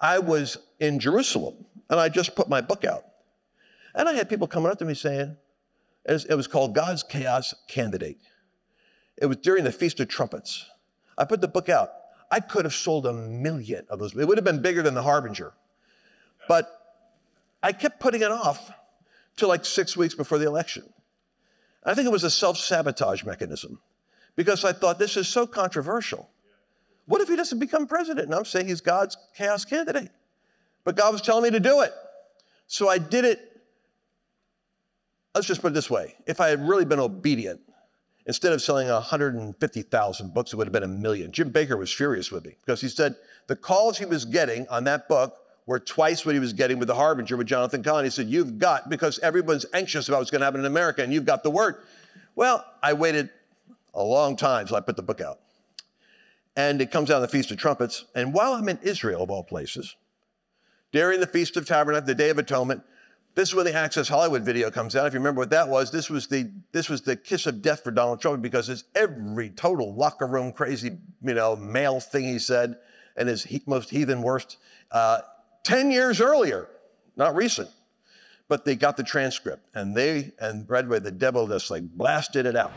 I 0.00 0.18
was 0.18 0.58
in 0.78 1.00
Jerusalem 1.00 1.64
and 1.90 1.98
I 1.98 2.08
just 2.08 2.36
put 2.36 2.48
my 2.48 2.60
book 2.60 2.84
out. 2.84 3.04
And 3.94 4.08
I 4.08 4.12
had 4.12 4.28
people 4.28 4.46
coming 4.46 4.70
up 4.70 4.78
to 4.78 4.84
me 4.84 4.94
saying, 4.94 5.36
it 6.06 6.34
was 6.34 6.46
called 6.46 6.74
God's 6.74 7.02
Chaos 7.02 7.54
Candidate. 7.68 8.20
It 9.16 9.26
was 9.26 9.38
during 9.38 9.64
the 9.64 9.72
Feast 9.72 9.98
of 10.00 10.08
Trumpets. 10.08 10.66
I 11.16 11.24
put 11.24 11.40
the 11.40 11.48
book 11.48 11.68
out. 11.68 11.90
I 12.30 12.40
could 12.40 12.64
have 12.64 12.74
sold 12.74 13.06
a 13.06 13.12
million 13.12 13.86
of 13.90 13.98
those. 13.98 14.14
It 14.14 14.26
would 14.26 14.38
have 14.38 14.44
been 14.44 14.62
bigger 14.62 14.82
than 14.82 14.94
The 14.94 15.02
Harbinger. 15.02 15.52
But 16.46 16.70
I 17.62 17.72
kept 17.72 18.00
putting 18.00 18.22
it 18.22 18.30
off 18.30 18.70
till 19.36 19.48
like 19.48 19.64
six 19.64 19.96
weeks 19.96 20.14
before 20.14 20.38
the 20.38 20.46
election. 20.46 20.84
I 21.84 21.94
think 21.94 22.06
it 22.06 22.12
was 22.12 22.24
a 22.24 22.30
self 22.30 22.58
sabotage 22.58 23.24
mechanism 23.24 23.80
because 24.38 24.64
I 24.64 24.72
thought 24.72 25.00
this 25.00 25.16
is 25.16 25.26
so 25.26 25.48
controversial. 25.48 26.30
What 27.06 27.20
if 27.20 27.28
he 27.28 27.34
doesn't 27.34 27.58
become 27.58 27.88
president? 27.88 28.26
And 28.26 28.34
I'm 28.36 28.44
saying 28.44 28.68
he's 28.68 28.80
God's 28.80 29.16
chaos 29.36 29.64
candidate. 29.64 30.10
But 30.84 30.94
God 30.94 31.12
was 31.12 31.20
telling 31.22 31.42
me 31.42 31.50
to 31.50 31.58
do 31.58 31.80
it. 31.80 31.92
So 32.68 32.88
I 32.88 32.98
did 32.98 33.24
it. 33.24 33.60
Let's 35.34 35.48
just 35.48 35.60
put 35.60 35.72
it 35.72 35.74
this 35.74 35.90
way 35.90 36.14
if 36.28 36.40
I 36.40 36.50
had 36.50 36.66
really 36.68 36.84
been 36.84 37.00
obedient, 37.00 37.60
instead 38.26 38.52
of 38.52 38.62
selling 38.62 38.86
150,000 38.86 40.32
books, 40.32 40.52
it 40.52 40.56
would 40.56 40.68
have 40.68 40.72
been 40.72 40.84
a 40.84 40.86
million. 40.86 41.32
Jim 41.32 41.50
Bakker 41.50 41.76
was 41.76 41.92
furious 41.92 42.30
with 42.30 42.46
me 42.46 42.54
because 42.64 42.80
he 42.80 42.88
said 42.88 43.16
the 43.48 43.56
calls 43.56 43.98
he 43.98 44.04
was 44.04 44.24
getting 44.24 44.68
on 44.68 44.84
that 44.84 45.08
book 45.08 45.34
were 45.66 45.80
twice 45.80 46.24
what 46.24 46.36
he 46.36 46.40
was 46.40 46.52
getting 46.52 46.78
with 46.78 46.86
the 46.86 46.94
Harbinger 46.94 47.36
with 47.36 47.48
Jonathan 47.48 47.82
Cahn. 47.82 48.04
He 48.04 48.10
said, 48.10 48.28
You've 48.28 48.60
got, 48.60 48.88
because 48.88 49.18
everyone's 49.18 49.66
anxious 49.74 50.08
about 50.08 50.18
what's 50.18 50.30
going 50.30 50.42
to 50.42 50.44
happen 50.44 50.60
in 50.60 50.66
America, 50.66 51.02
and 51.02 51.12
you've 51.12 51.26
got 51.26 51.42
the 51.42 51.50
word. 51.50 51.82
Well, 52.36 52.64
I 52.84 52.92
waited 52.92 53.30
a 53.98 54.02
long 54.02 54.36
time 54.36 54.66
till 54.66 54.76
I 54.76 54.80
put 54.80 54.96
the 54.96 55.02
book 55.02 55.20
out. 55.20 55.40
And 56.56 56.80
it 56.80 56.90
comes 56.90 57.10
out 57.10 57.16
on 57.16 57.22
the 57.22 57.28
Feast 57.28 57.50
of 57.50 57.58
Trumpets. 57.58 58.06
And 58.14 58.32
while 58.32 58.54
I'm 58.54 58.68
in 58.68 58.78
Israel, 58.82 59.22
of 59.22 59.30
all 59.30 59.44
places, 59.44 59.94
during 60.92 61.20
the 61.20 61.26
Feast 61.26 61.56
of 61.56 61.66
Tabernacles, 61.66 62.06
the 62.06 62.14
Day 62.14 62.30
of 62.30 62.38
Atonement, 62.38 62.82
this 63.34 63.50
is 63.50 63.54
when 63.54 63.66
the 63.66 63.74
Access 63.74 64.08
Hollywood 64.08 64.42
video 64.42 64.70
comes 64.70 64.96
out. 64.96 65.06
If 65.06 65.12
you 65.12 65.20
remember 65.20 65.40
what 65.40 65.50
that 65.50 65.68
was, 65.68 65.92
this 65.92 66.10
was 66.10 66.26
the 66.26 66.50
this 66.72 66.88
was 66.88 67.02
the 67.02 67.14
kiss 67.14 67.46
of 67.46 67.62
death 67.62 67.84
for 67.84 67.92
Donald 67.92 68.20
Trump 68.20 68.42
because 68.42 68.68
it's 68.68 68.84
every 68.94 69.50
total 69.50 69.94
locker 69.94 70.26
room 70.26 70.50
crazy, 70.50 70.96
you 71.22 71.34
know, 71.34 71.54
male 71.54 72.00
thing 72.00 72.24
he 72.24 72.38
said 72.40 72.78
and 73.16 73.28
his 73.28 73.44
he- 73.44 73.62
most 73.66 73.90
heathen 73.90 74.22
worst. 74.22 74.56
Uh, 74.90 75.20
10 75.64 75.90
years 75.90 76.20
earlier, 76.20 76.68
not 77.16 77.36
recent, 77.36 77.68
but 78.48 78.64
they 78.64 78.74
got 78.74 78.96
the 78.96 79.02
transcript 79.02 79.68
and 79.74 79.94
they, 79.94 80.32
and 80.40 80.68
Redway, 80.68 81.00
the 81.00 81.10
devil 81.10 81.46
just 81.46 81.70
like 81.70 81.82
blasted 81.82 82.46
it 82.46 82.56
out. 82.56 82.72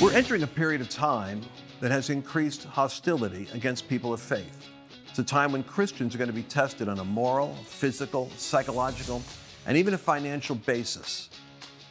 We're 0.00 0.14
entering 0.14 0.42
a 0.44 0.46
period 0.46 0.80
of 0.80 0.88
time 0.88 1.42
that 1.80 1.90
has 1.90 2.08
increased 2.08 2.64
hostility 2.64 3.48
against 3.52 3.86
people 3.86 4.14
of 4.14 4.20
faith. 4.22 4.70
It's 5.06 5.18
a 5.18 5.22
time 5.22 5.52
when 5.52 5.62
Christians 5.62 6.14
are 6.14 6.18
going 6.18 6.30
to 6.30 6.34
be 6.34 6.42
tested 6.42 6.88
on 6.88 7.00
a 7.00 7.04
moral, 7.04 7.54
physical, 7.66 8.30
psychological, 8.38 9.20
and 9.66 9.76
even 9.76 9.92
a 9.92 9.98
financial 9.98 10.56
basis. 10.56 11.28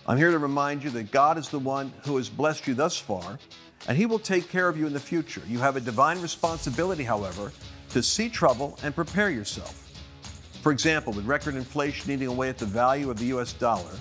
I'm 0.07 0.17
here 0.17 0.31
to 0.31 0.39
remind 0.39 0.83
you 0.83 0.89
that 0.89 1.11
God 1.11 1.37
is 1.37 1.49
the 1.49 1.59
one 1.59 1.93
who 2.03 2.17
has 2.17 2.29
blessed 2.29 2.65
you 2.65 2.73
thus 2.73 2.97
far, 2.97 3.37
and 3.87 3.95
He 3.95 4.07
will 4.07 4.17
take 4.17 4.49
care 4.49 4.67
of 4.67 4.75
you 4.75 4.87
in 4.87 4.93
the 4.93 4.99
future. 4.99 5.43
You 5.47 5.59
have 5.59 5.75
a 5.75 5.79
divine 5.79 6.19
responsibility, 6.19 7.03
however, 7.03 7.51
to 7.89 8.01
see 8.01 8.27
trouble 8.27 8.79
and 8.81 8.95
prepare 8.95 9.29
yourself. 9.29 9.85
For 10.63 10.71
example, 10.71 11.13
with 11.13 11.27
record 11.27 11.53
inflation 11.53 12.09
eating 12.09 12.27
away 12.27 12.49
at 12.49 12.57
the 12.57 12.65
value 12.65 13.11
of 13.11 13.19
the 13.19 13.25
US 13.25 13.53
dollar, 13.53 13.91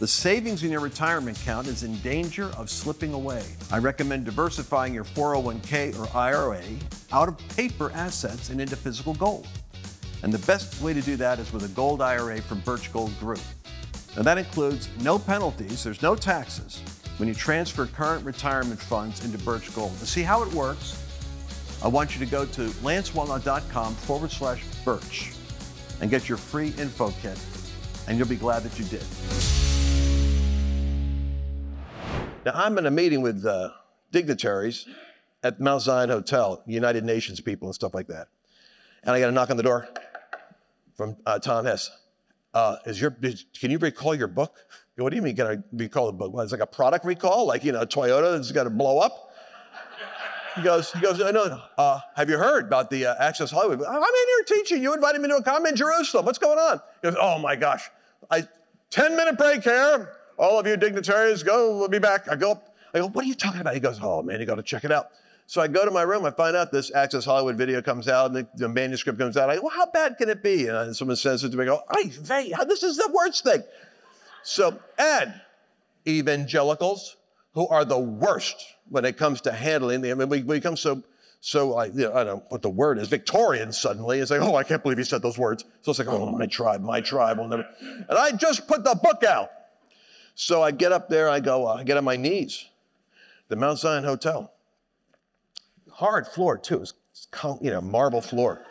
The 0.00 0.08
savings 0.08 0.64
in 0.64 0.72
your 0.72 0.80
retirement 0.80 1.40
account 1.40 1.68
is 1.68 1.84
in 1.84 1.96
danger 2.00 2.50
of 2.56 2.68
slipping 2.68 3.12
away. 3.12 3.44
I 3.70 3.78
recommend 3.78 4.24
diversifying 4.24 4.92
your 4.92 5.04
401k 5.04 5.96
or 5.96 6.16
IRA 6.16 6.62
out 7.12 7.28
of 7.28 7.38
paper 7.50 7.92
assets 7.94 8.50
and 8.50 8.60
into 8.60 8.74
physical 8.74 9.14
gold. 9.14 9.46
And 10.24 10.32
the 10.32 10.44
best 10.46 10.82
way 10.82 10.94
to 10.94 11.00
do 11.00 11.14
that 11.16 11.38
is 11.38 11.52
with 11.52 11.64
a 11.64 11.68
gold 11.68 12.02
IRA 12.02 12.42
from 12.42 12.58
Birch 12.60 12.92
Gold 12.92 13.16
Group. 13.20 13.40
Now, 14.16 14.22
that 14.22 14.36
includes 14.36 14.88
no 15.00 15.16
penalties, 15.16 15.84
there's 15.84 16.02
no 16.02 16.16
taxes 16.16 16.82
when 17.18 17.28
you 17.28 17.34
transfer 17.34 17.86
current 17.86 18.24
retirement 18.24 18.80
funds 18.80 19.24
into 19.24 19.38
Birch 19.38 19.72
Gold. 19.76 19.96
To 20.00 20.06
see 20.06 20.22
how 20.22 20.42
it 20.42 20.52
works, 20.52 21.00
I 21.84 21.88
want 21.88 22.18
you 22.18 22.24
to 22.24 22.30
go 22.30 22.44
to 22.46 22.62
lancewallnau.com 22.62 23.94
forward 23.94 24.32
slash 24.32 24.64
birch 24.84 25.32
and 26.00 26.10
get 26.10 26.28
your 26.28 26.38
free 26.38 26.74
info 26.78 27.12
kit, 27.22 27.38
and 28.08 28.18
you'll 28.18 28.26
be 28.26 28.34
glad 28.34 28.64
that 28.64 28.76
you 28.76 28.84
did. 28.86 29.53
Now, 32.44 32.52
I'm 32.54 32.76
in 32.76 32.84
a 32.84 32.90
meeting 32.90 33.22
with 33.22 33.46
uh, 33.46 33.70
dignitaries 34.12 34.86
at 35.42 35.60
Mount 35.60 35.80
Zion 35.80 36.10
Hotel, 36.10 36.62
United 36.66 37.02
Nations 37.02 37.40
people 37.40 37.68
and 37.68 37.74
stuff 37.74 37.94
like 37.94 38.06
that. 38.08 38.28
And 39.02 39.12
I 39.12 39.20
got 39.20 39.30
a 39.30 39.32
knock 39.32 39.50
on 39.50 39.56
the 39.56 39.62
door 39.62 39.88
from 40.94 41.16
uh, 41.24 41.38
Tom 41.38 41.64
Hess. 41.64 41.90
Uh, 42.52 42.76
is 42.84 43.00
your, 43.00 43.10
can 43.10 43.70
you 43.70 43.78
recall 43.78 44.14
your 44.14 44.28
book? 44.28 44.58
What 44.96 45.08
do 45.08 45.16
you 45.16 45.22
mean, 45.22 45.34
can 45.34 45.46
I 45.46 45.56
recall 45.72 46.06
the 46.06 46.12
book? 46.12 46.34
Well, 46.34 46.42
it's 46.42 46.52
like 46.52 46.60
a 46.60 46.66
product 46.66 47.06
recall, 47.06 47.46
like, 47.46 47.64
you 47.64 47.72
know, 47.72 47.86
Toyota 47.86 48.36
that's 48.36 48.52
got 48.52 48.64
to 48.64 48.70
blow 48.70 48.98
up? 48.98 49.30
He 50.54 50.62
goes, 50.62 50.92
he 50.92 51.00
goes, 51.00 51.18
no, 51.18 51.30
no, 51.30 51.60
uh, 51.78 52.00
have 52.14 52.28
you 52.28 52.38
heard 52.38 52.66
about 52.66 52.90
the 52.90 53.06
uh, 53.06 53.14
Access 53.18 53.50
Hollywood? 53.50 53.84
I'm 53.84 53.96
in 53.96 54.02
here 54.02 54.44
teaching. 54.46 54.82
You 54.82 54.94
invited 54.94 55.20
me 55.20 55.28
to 55.28 55.36
a 55.36 55.42
comment 55.42 55.72
in 55.72 55.76
Jerusalem. 55.76 56.26
What's 56.26 56.38
going 56.38 56.58
on? 56.58 56.80
He 57.02 57.08
goes, 57.08 57.16
oh 57.20 57.38
my 57.40 57.56
gosh. 57.56 57.88
I, 58.30 58.46
10 58.90 59.16
minute 59.16 59.36
break 59.36 59.64
here. 59.64 60.12
All 60.36 60.58
of 60.58 60.66
you 60.66 60.76
dignitaries, 60.76 61.42
go, 61.42 61.78
we'll 61.78 61.88
be 61.88 61.98
back. 61.98 62.30
I 62.30 62.36
go 62.36 62.52
up, 62.52 62.74
I 62.92 62.98
go, 62.98 63.08
what 63.08 63.24
are 63.24 63.28
you 63.28 63.34
talking 63.34 63.60
about? 63.60 63.74
He 63.74 63.80
goes, 63.80 63.98
oh 64.02 64.22
man, 64.22 64.40
you 64.40 64.46
got 64.46 64.56
to 64.56 64.62
check 64.62 64.84
it 64.84 64.92
out. 64.92 65.10
So 65.46 65.60
I 65.60 65.68
go 65.68 65.84
to 65.84 65.90
my 65.90 66.02
room, 66.02 66.24
I 66.24 66.30
find 66.30 66.56
out 66.56 66.72
this 66.72 66.94
Access 66.94 67.24
Hollywood 67.24 67.56
video 67.56 67.82
comes 67.82 68.08
out, 68.08 68.30
and 68.30 68.46
the, 68.54 68.68
manuscript 68.68 69.18
comes 69.18 69.36
out. 69.36 69.50
I 69.50 69.56
go, 69.56 69.62
well, 69.62 69.76
how 69.76 69.86
bad 69.86 70.16
can 70.16 70.30
it 70.30 70.42
be? 70.42 70.68
And 70.68 70.96
someone 70.96 71.16
sends 71.16 71.44
it 71.44 71.50
to 71.50 71.56
me, 71.56 71.64
I 71.64 71.66
go, 71.66 71.82
hey, 71.92 72.54
this 72.66 72.82
is 72.82 72.96
the 72.96 73.10
worst 73.12 73.44
thing. 73.44 73.62
So, 74.42 74.78
and 74.98 75.34
evangelicals 76.08 77.16
who 77.52 77.68
are 77.68 77.84
the 77.84 77.98
worst 77.98 78.56
when 78.88 79.04
it 79.04 79.16
comes 79.16 79.42
to 79.42 79.52
handling 79.52 80.00
the, 80.00 80.12
I 80.12 80.14
mean, 80.14 80.28
we, 80.28 80.42
become 80.42 80.76
so, 80.76 81.02
so 81.40 81.82
you 81.84 82.04
know, 82.04 82.14
I 82.14 82.24
don't 82.24 82.38
know 82.38 82.42
what 82.48 82.62
the 82.62 82.70
word 82.70 82.98
is, 82.98 83.08
Victorian 83.08 83.70
suddenly. 83.70 84.20
It's 84.20 84.30
like, 84.30 84.40
oh, 84.40 84.56
I 84.56 84.64
can't 84.64 84.82
believe 84.82 84.98
he 84.98 85.04
said 85.04 85.20
those 85.22 85.38
words. 85.38 85.64
So 85.82 85.90
it's 85.90 85.98
like, 85.98 86.08
oh, 86.08 86.30
my 86.30 86.46
tribe, 86.46 86.80
my 86.82 87.02
tribe 87.02 87.38
will 87.38 87.48
never. 87.48 87.66
And 87.80 88.18
I 88.18 88.32
just 88.32 88.66
put 88.66 88.82
the 88.82 88.98
book 89.02 89.24
out. 89.24 89.50
So 90.34 90.62
I 90.62 90.70
get 90.70 90.92
up 90.92 91.08
there, 91.08 91.28
I 91.28 91.40
go, 91.40 91.66
uh, 91.66 91.74
I 91.74 91.84
get 91.84 91.96
on 91.96 92.04
my 92.04 92.16
knees, 92.16 92.66
the 93.48 93.56
Mount 93.56 93.78
Zion 93.78 94.04
Hotel. 94.04 94.52
Hard 95.90 96.26
floor, 96.26 96.58
too. 96.58 96.82
It's, 96.82 96.96
you 97.60 97.70
know, 97.70 97.80
marble 97.80 98.20
floor. 98.20 98.62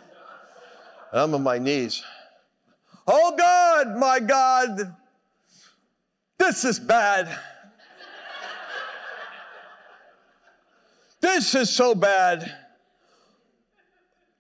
And 1.12 1.22
I'm 1.22 1.34
on 1.34 1.44
my 1.44 1.58
knees. 1.58 2.04
Oh 3.08 3.36
God, 3.38 3.98
my 3.98 4.20
God, 4.20 4.96
this 6.38 6.66
is 6.66 6.80
bad. 6.80 7.38
This 11.22 11.56
is 11.56 11.70
so 11.70 11.96
bad. 11.96 12.54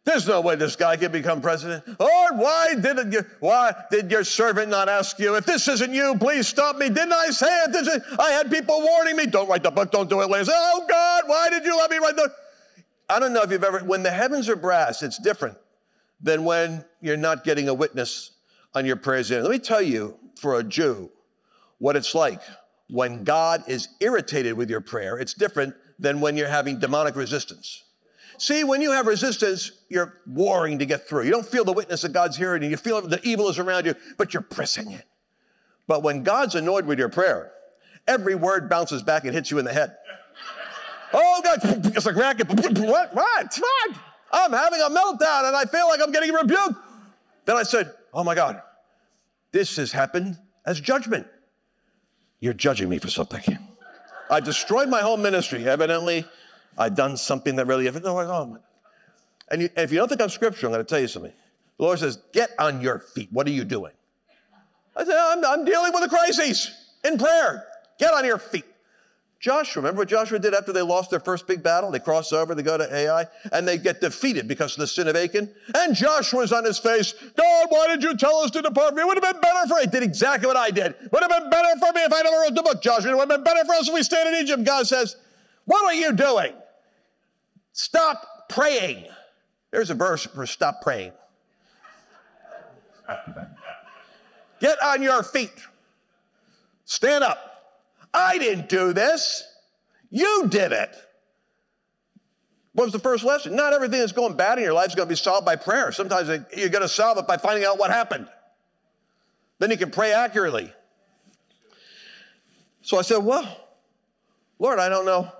There's 0.06 0.28
no 0.28 0.42
way 0.42 0.56
this 0.56 0.76
guy 0.76 0.98
can 0.98 1.12
become 1.14 1.40
president. 1.42 1.88
Lord, 1.98 2.38
why 2.38 2.76
didn't 2.76 3.14
you, 3.14 3.24
why 3.40 3.74
did 3.90 4.12
your 4.12 4.26
servant 4.26 4.70
not 4.70 4.90
ask 4.90 5.18
you, 5.18 5.36
if 5.36 5.46
this 5.46 5.68
isn't 5.68 5.94
you, 5.94 6.16
please 6.20 6.48
stop 6.48 6.76
me? 6.76 6.90
Didn't 6.90 7.14
I 7.14 7.28
say 7.30 7.64
it? 7.64 7.72
This 7.72 7.88
is, 7.88 8.02
I 8.20 8.32
had 8.32 8.52
people 8.52 8.82
warning 8.82 9.16
me, 9.16 9.28
don't 9.28 9.48
write 9.48 9.64
the 9.64 9.72
book, 9.72 9.92
don't 9.92 10.10
do 10.10 10.22
it 10.22 10.30
later. 10.30 10.52
Oh 10.54 10.86
God, 10.90 11.24
why 11.28 11.50
did 11.50 11.64
you 11.64 11.78
let 11.78 11.90
me 11.90 11.98
write 11.98 12.18
the, 12.18 12.30
I 13.10 13.20
don't 13.20 13.32
know 13.32 13.44
if 13.44 13.52
you've 13.52 13.64
ever, 13.64 13.80
when 13.80 14.04
the 14.04 14.12
heavens 14.12 14.50
are 14.50 14.58
brass, 14.58 15.04
it's 15.04 15.18
different 15.20 15.58
than 16.20 16.44
when 16.44 16.84
you're 17.00 17.16
not 17.16 17.46
getting 17.46 17.70
a 17.70 17.74
witness 17.74 18.32
on 18.74 18.86
your 18.86 18.98
prayers. 18.98 19.32
Let 19.32 19.50
me 19.50 19.60
tell 19.60 19.82
you, 19.82 20.18
for 20.40 20.60
a 20.60 20.64
Jew, 20.64 21.12
what 21.78 21.96
it's 21.96 22.14
like 22.14 22.42
when 22.90 23.24
God 23.24 23.64
is 23.68 23.88
irritated 24.02 24.54
with 24.56 24.70
your 24.70 24.82
prayer. 24.82 25.18
It's 25.18 25.34
different 25.34 25.76
than 26.00 26.20
when 26.20 26.36
you're 26.36 26.48
having 26.50 26.80
demonic 26.80 27.16
resistance. 27.16 27.84
See, 28.38 28.64
when 28.64 28.82
you 28.82 28.92
have 28.92 29.08
resistance, 29.08 29.72
you're 29.90 30.22
warring 30.26 30.80
to 30.80 30.86
get 30.86 31.08
through. 31.08 31.24
You 31.24 31.32
don't 31.32 31.46
feel 31.46 31.64
the 31.64 31.74
witness 31.74 32.02
that 32.02 32.14
God's 32.14 32.36
hearing, 32.36 32.64
and 32.64 32.72
you 32.72 32.78
feel 32.78 33.02
the 33.02 33.22
evil 33.24 33.50
is 33.50 33.60
around 33.60 33.86
you, 33.86 33.96
but 34.18 34.34
you're 34.34 34.44
pressing 34.44 34.92
it. 34.92 35.06
But 35.88 36.04
when 36.04 36.24
God's 36.24 36.56
annoyed 36.56 36.86
with 36.86 37.00
your 37.00 37.10
prayer, 37.10 37.52
every 38.08 38.36
word 38.36 38.70
bounces 38.70 39.04
back 39.04 39.26
and 39.26 39.34
hits 39.34 39.52
you 39.52 39.60
in 39.60 39.66
the 39.66 39.74
head. 39.74 39.96
Oh, 41.16 41.42
God, 41.44 41.60
it's 41.96 42.08
like 42.08 42.16
racket. 42.16 42.50
What? 42.50 43.14
What? 43.14 43.14
What? 43.14 43.98
I'm 44.32 44.52
having 44.52 44.82
a 44.82 44.90
meltdown 44.90 45.48
and 45.48 45.56
I 45.56 45.64
feel 45.66 45.88
like 45.88 46.02
I'm 46.02 46.12
getting 46.12 46.34
rebuked. 46.34 46.76
Then 47.46 47.56
I 47.56 47.62
said, 47.62 47.94
Oh 48.14 48.24
my 48.24 48.34
God, 48.34 48.62
this 49.52 49.76
has 49.78 49.92
happened 49.92 50.38
as 50.66 50.80
judgment. 50.80 51.28
You're 52.40 52.54
judging 52.54 52.90
me 52.90 52.98
for 52.98 53.10
something. 53.10 53.42
I 54.30 54.40
destroyed 54.40 54.90
my 54.90 55.02
whole 55.02 55.18
ministry. 55.18 55.68
Evidently, 55.70 56.26
I'd 56.78 56.96
done 56.96 57.18
something 57.18 57.56
that 57.58 57.68
really, 57.68 57.88
oh, 57.88 57.94
oh, 57.96 58.20
oh. 58.20 58.58
and, 59.50 59.62
you, 59.62 59.70
and 59.76 59.84
if 59.84 59.92
you 59.92 60.00
don't 60.00 60.10
think 60.10 60.22
I'm 60.22 60.30
scripture, 60.30 60.68
I'm 60.68 60.74
going 60.74 60.84
to 60.84 60.90
tell 60.90 61.00
you 61.00 61.08
something. 61.08 61.34
The 61.78 61.84
Lord 61.84 62.00
says, 62.00 62.20
Get 62.34 62.52
on 62.60 62.82
your 62.82 63.00
feet. 63.00 63.30
What 63.32 63.48
are 63.48 63.52
you 63.52 63.64
doing? 63.64 63.94
I 64.96 65.06
said, 65.06 65.16
I'm, 65.18 65.44
I'm 65.46 65.66
dealing 65.66 65.92
with 65.94 66.04
a 66.04 66.10
crisis 66.10 66.72
in 67.04 67.18
prayer. 67.18 67.66
Get 68.00 68.14
on 68.14 68.26
your 68.26 68.38
feet. 68.38 68.66
Joshua, 69.44 69.82
remember 69.82 70.00
what 70.00 70.08
Joshua 70.08 70.40
did 70.40 70.54
after 70.54 70.72
they 70.72 70.82
lost 70.82 71.10
their 71.10 71.20
first 71.20 71.48
big 71.48 71.62
battle? 71.62 71.92
They 71.92 72.00
cross 72.00 72.32
over, 72.32 72.56
they 72.56 72.64
go 72.64 72.78
to 72.78 72.96
Ai, 72.96 73.26
and 73.52 73.68
they 73.68 73.78
get 73.78 74.00
defeated 74.00 74.48
because 74.48 74.72
of 74.76 74.80
the 74.80 74.88
sin 74.88 75.10
of 75.10 75.18
Achan. 75.18 75.54
And 75.76 75.94
Joshua's 75.94 76.54
on 76.54 76.64
his 76.64 76.80
face. 76.80 77.14
God, 77.36 77.66
why 77.68 77.88
did 77.88 78.02
you 78.02 78.16
tell 78.16 78.38
us 78.38 78.52
to 78.52 78.62
depart? 78.62 78.98
It 78.98 79.06
would 79.06 79.22
have 79.22 79.34
been 79.34 79.42
better 79.42 79.68
for 79.68 79.82
He 79.82 79.88
did 79.88 80.02
exactly 80.02 80.48
what 80.48 80.56
I 80.56 80.70
did. 80.72 80.96
Would 81.12 81.24
have 81.24 81.30
been 81.30 81.50
better 81.50 81.78
for 81.78 81.92
me 81.92 82.04
if 82.04 82.14
I 82.14 82.22
never 82.22 82.38
wrote 82.38 82.56
the 82.56 82.64
book, 82.64 82.82
Joshua. 82.82 83.12
It 83.12 83.16
would 83.16 83.30
have 83.30 83.44
been 83.44 83.44
better 83.44 83.66
for 83.66 83.74
us 83.74 83.90
if 83.90 83.94
we 83.94 84.04
stayed 84.04 84.28
in 84.28 84.42
Egypt. 84.42 84.64
God 84.64 84.88
says, 84.88 85.18
What 85.66 85.84
are 85.84 85.94
you 85.94 86.14
doing? 86.14 86.54
Stop 87.74 88.48
praying. 88.50 89.06
There's 89.72 89.90
a 89.90 89.96
verse 89.96 90.26
for 90.26 90.46
stop 90.46 90.82
praying. 90.82 91.12
Get 94.62 94.82
on 94.82 95.02
your 95.02 95.24
feet. 95.24 95.52
Stand 96.86 97.24
up. 97.24 97.50
I 98.14 98.38
didn't 98.38 98.70
do 98.70 98.94
this. 98.94 99.44
You 100.10 100.48
did 100.48 100.72
it. 100.72 100.96
What 102.74 102.86
was 102.86 102.94
the 102.94 103.00
first 103.00 103.24
lesson? 103.24 103.56
Not 103.56 103.74
everything 103.74 104.00
that's 104.00 104.12
going 104.12 104.36
bad 104.36 104.58
in 104.58 104.64
your 104.64 104.74
life 104.74 104.90
is 104.90 104.96
going 104.96 105.08
to 105.08 105.12
be 105.12 105.16
solved 105.16 105.46
by 105.46 105.56
prayer. 105.56 105.92
Sometimes 105.92 106.30
you're 106.56 106.70
going 106.70 106.82
to 106.82 106.88
solve 106.88 107.18
it 107.18 107.28
by 107.28 107.38
finding 107.38 107.66
out 107.66 107.78
what 107.78 107.92
happened. 107.92 108.28
Then 109.60 109.72
you 109.72 109.78
can 109.78 109.92
pray 109.92 110.14
accurately. 110.14 110.72
So 112.82 112.98
I 112.98 113.02
said, 113.02 113.18
Well, 113.18 113.46
Lord, 114.60 114.80
I 114.80 114.90
don't 114.90 115.06
know. 115.06 115.32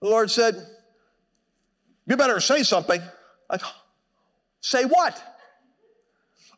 The 0.00 0.08
Lord 0.08 0.30
said, 0.30 0.66
You 2.06 2.16
better 2.16 2.40
say 2.40 2.62
something. 2.62 3.00
Go, 3.50 3.66
Say 4.60 4.84
what? 4.84 5.22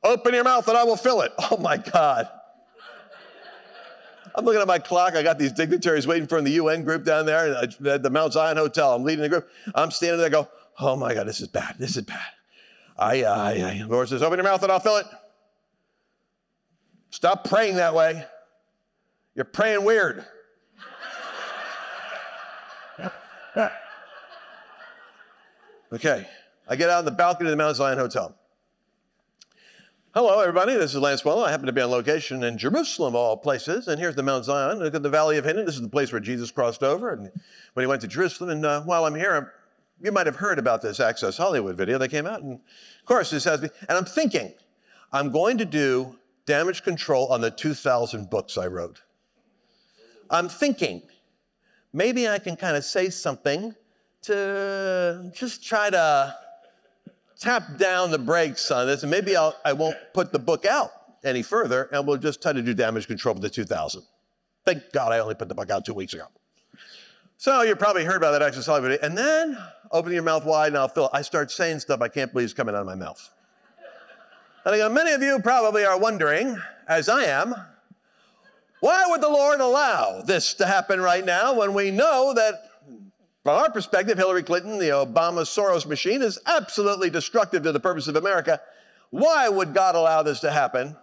Open 0.02 0.34
your 0.34 0.44
mouth 0.44 0.68
and 0.68 0.76
I 0.76 0.84
will 0.84 0.96
fill 0.96 1.22
it. 1.22 1.32
Oh 1.50 1.56
my 1.56 1.76
God. 1.76 2.28
I'm 4.36 4.44
looking 4.44 4.60
at 4.60 4.66
my 4.66 4.80
clock. 4.80 5.14
I 5.14 5.22
got 5.22 5.38
these 5.38 5.52
dignitaries 5.52 6.06
waiting 6.08 6.26
for 6.26 6.42
the 6.42 6.50
UN 6.52 6.82
group 6.82 7.04
down 7.04 7.24
there 7.24 7.54
at 7.56 8.02
the 8.02 8.10
Mount 8.10 8.32
Zion 8.32 8.56
Hotel. 8.56 8.92
I'm 8.94 9.04
leading 9.04 9.22
the 9.22 9.28
group. 9.28 9.48
I'm 9.74 9.92
standing 9.92 10.18
there. 10.18 10.26
I 10.26 10.30
go, 10.30 10.48
oh 10.80 10.96
my 10.96 11.14
God, 11.14 11.28
this 11.28 11.40
is 11.40 11.46
bad. 11.46 11.76
This 11.78 11.96
is 11.96 12.02
bad. 12.02 12.18
I, 12.98 13.22
I, 13.22 13.52
I. 13.52 13.84
Lord 13.86 14.08
says, 14.08 14.22
open 14.22 14.38
your 14.38 14.44
mouth 14.44 14.62
and 14.62 14.72
I'll 14.72 14.80
fill 14.80 14.96
it. 14.96 15.06
Stop 17.10 17.48
praying 17.48 17.76
that 17.76 17.94
way. 17.94 18.24
You're 19.36 19.44
praying 19.44 19.84
weird. 19.84 20.24
Okay. 25.94 26.26
I 26.68 26.76
get 26.76 26.90
out 26.90 26.98
on 27.00 27.04
the 27.04 27.10
balcony 27.10 27.48
of 27.48 27.50
the 27.52 27.62
Mount 27.62 27.76
Zion 27.76 27.98
Hotel. 27.98 28.34
Hello, 30.14 30.40
everybody. 30.40 30.74
This 30.74 30.94
is 30.94 31.00
Lance 31.00 31.22
Wallnau. 31.22 31.46
I 31.46 31.50
happen 31.50 31.66
to 31.66 31.72
be 31.72 31.80
on 31.80 31.90
location 31.90 32.42
in 32.44 32.56
Jerusalem, 32.56 33.14
all 33.14 33.36
places. 33.36 33.88
And 33.88 34.00
here's 34.00 34.14
the 34.14 34.22
Mount 34.22 34.44
Zion. 34.44 34.78
Look 34.78 34.94
at 34.94 35.02
the 35.02 35.10
Valley 35.10 35.38
of 35.38 35.44
Hinnom. 35.44 35.66
This 35.66 35.74
is 35.74 35.82
the 35.82 35.88
place 35.88 36.12
where 36.12 36.20
Jesus 36.20 36.50
crossed 36.50 36.82
over 36.82 37.12
and 37.12 37.30
when 37.74 37.82
he 37.82 37.86
went 37.86 38.00
to 38.02 38.08
Jerusalem. 38.08 38.50
And 38.50 38.64
uh, 38.64 38.82
while 38.82 39.04
I'm 39.04 39.14
here, 39.14 39.54
you 40.00 40.12
might 40.12 40.26
have 40.26 40.36
heard 40.36 40.58
about 40.58 40.82
this 40.82 41.00
Access 41.00 41.36
Hollywood 41.36 41.76
video 41.76 41.98
that 41.98 42.08
came 42.08 42.26
out. 42.26 42.42
And 42.42 42.54
of 42.54 43.06
course, 43.06 43.30
this 43.30 43.44
has 43.44 43.62
me. 43.62 43.68
And 43.88 43.98
I'm 43.98 44.04
thinking, 44.04 44.52
I'm 45.12 45.30
going 45.30 45.58
to 45.58 45.64
do 45.64 46.16
damage 46.46 46.82
control 46.82 47.26
on 47.28 47.40
the 47.40 47.50
2,000 47.50 48.30
books 48.30 48.56
I 48.56 48.66
wrote. 48.66 49.02
I'm 50.30 50.48
thinking, 50.48 51.02
maybe 51.92 52.28
I 52.28 52.38
can 52.38 52.56
kind 52.56 52.76
of 52.76 52.84
say 52.84 53.10
something 53.10 53.74
to 54.24 55.30
just 55.34 55.64
try 55.64 55.90
to 55.90 56.36
tap 57.38 57.78
down 57.78 58.10
the 58.10 58.18
brakes 58.18 58.70
on 58.70 58.86
this, 58.86 59.02
and 59.02 59.10
maybe 59.10 59.36
I'll, 59.36 59.56
I 59.64 59.72
won't 59.72 59.96
put 60.12 60.32
the 60.32 60.38
book 60.38 60.64
out 60.64 60.90
any 61.24 61.42
further, 61.42 61.88
and 61.92 62.06
we'll 62.06 62.16
just 62.16 62.42
try 62.42 62.52
to 62.52 62.62
do 62.62 62.74
damage 62.74 63.06
control 63.06 63.34
for 63.34 63.40
the 63.40 63.50
2000. 63.50 64.02
Thank 64.64 64.92
God 64.92 65.12
I 65.12 65.18
only 65.18 65.34
put 65.34 65.48
the 65.48 65.54
book 65.54 65.70
out 65.70 65.84
two 65.84 65.94
weeks 65.94 66.14
ago. 66.14 66.26
So 67.36 67.62
you 67.62 67.76
probably 67.76 68.04
heard 68.04 68.16
about 68.16 68.30
that 68.32 68.42
exercise 68.42 68.80
video. 68.80 68.98
And 69.02 69.16
then 69.18 69.58
open 69.90 70.12
your 70.12 70.22
mouth 70.22 70.46
wide 70.46 70.68
and 70.68 70.78
I'll 70.78 70.88
fill 70.88 71.06
it. 71.06 71.10
I 71.12 71.22
start 71.22 71.50
saying 71.50 71.80
stuff 71.80 72.00
I 72.00 72.08
can't 72.08 72.32
believe 72.32 72.46
is 72.46 72.54
coming 72.54 72.74
out 72.74 72.80
of 72.80 72.86
my 72.86 72.94
mouth. 72.94 73.30
And 74.64 74.94
many 74.94 75.12
of 75.12 75.22
you 75.22 75.38
probably 75.40 75.84
are 75.84 75.98
wondering, 75.98 76.56
as 76.88 77.08
I 77.10 77.24
am, 77.24 77.54
why 78.80 79.04
would 79.08 79.20
the 79.20 79.28
Lord 79.28 79.60
allow 79.60 80.22
this 80.22 80.54
to 80.54 80.66
happen 80.66 81.00
right 81.00 81.24
now 81.24 81.54
when 81.54 81.74
we 81.74 81.90
know 81.90 82.32
that, 82.34 82.54
from 83.44 83.58
our 83.58 83.70
perspective, 83.70 84.16
Hillary 84.16 84.42
Clinton, 84.42 84.78
the 84.78 84.88
Obama 84.88 85.42
Soros 85.42 85.86
machine, 85.86 86.22
is 86.22 86.40
absolutely 86.46 87.10
destructive 87.10 87.62
to 87.62 87.72
the 87.72 87.80
purpose 87.80 88.08
of 88.08 88.16
America? 88.16 88.58
Why 89.10 89.50
would 89.50 89.74
God 89.74 89.94
allow 89.94 90.22
this 90.22 90.40
to 90.40 90.50
happen? 90.50 90.96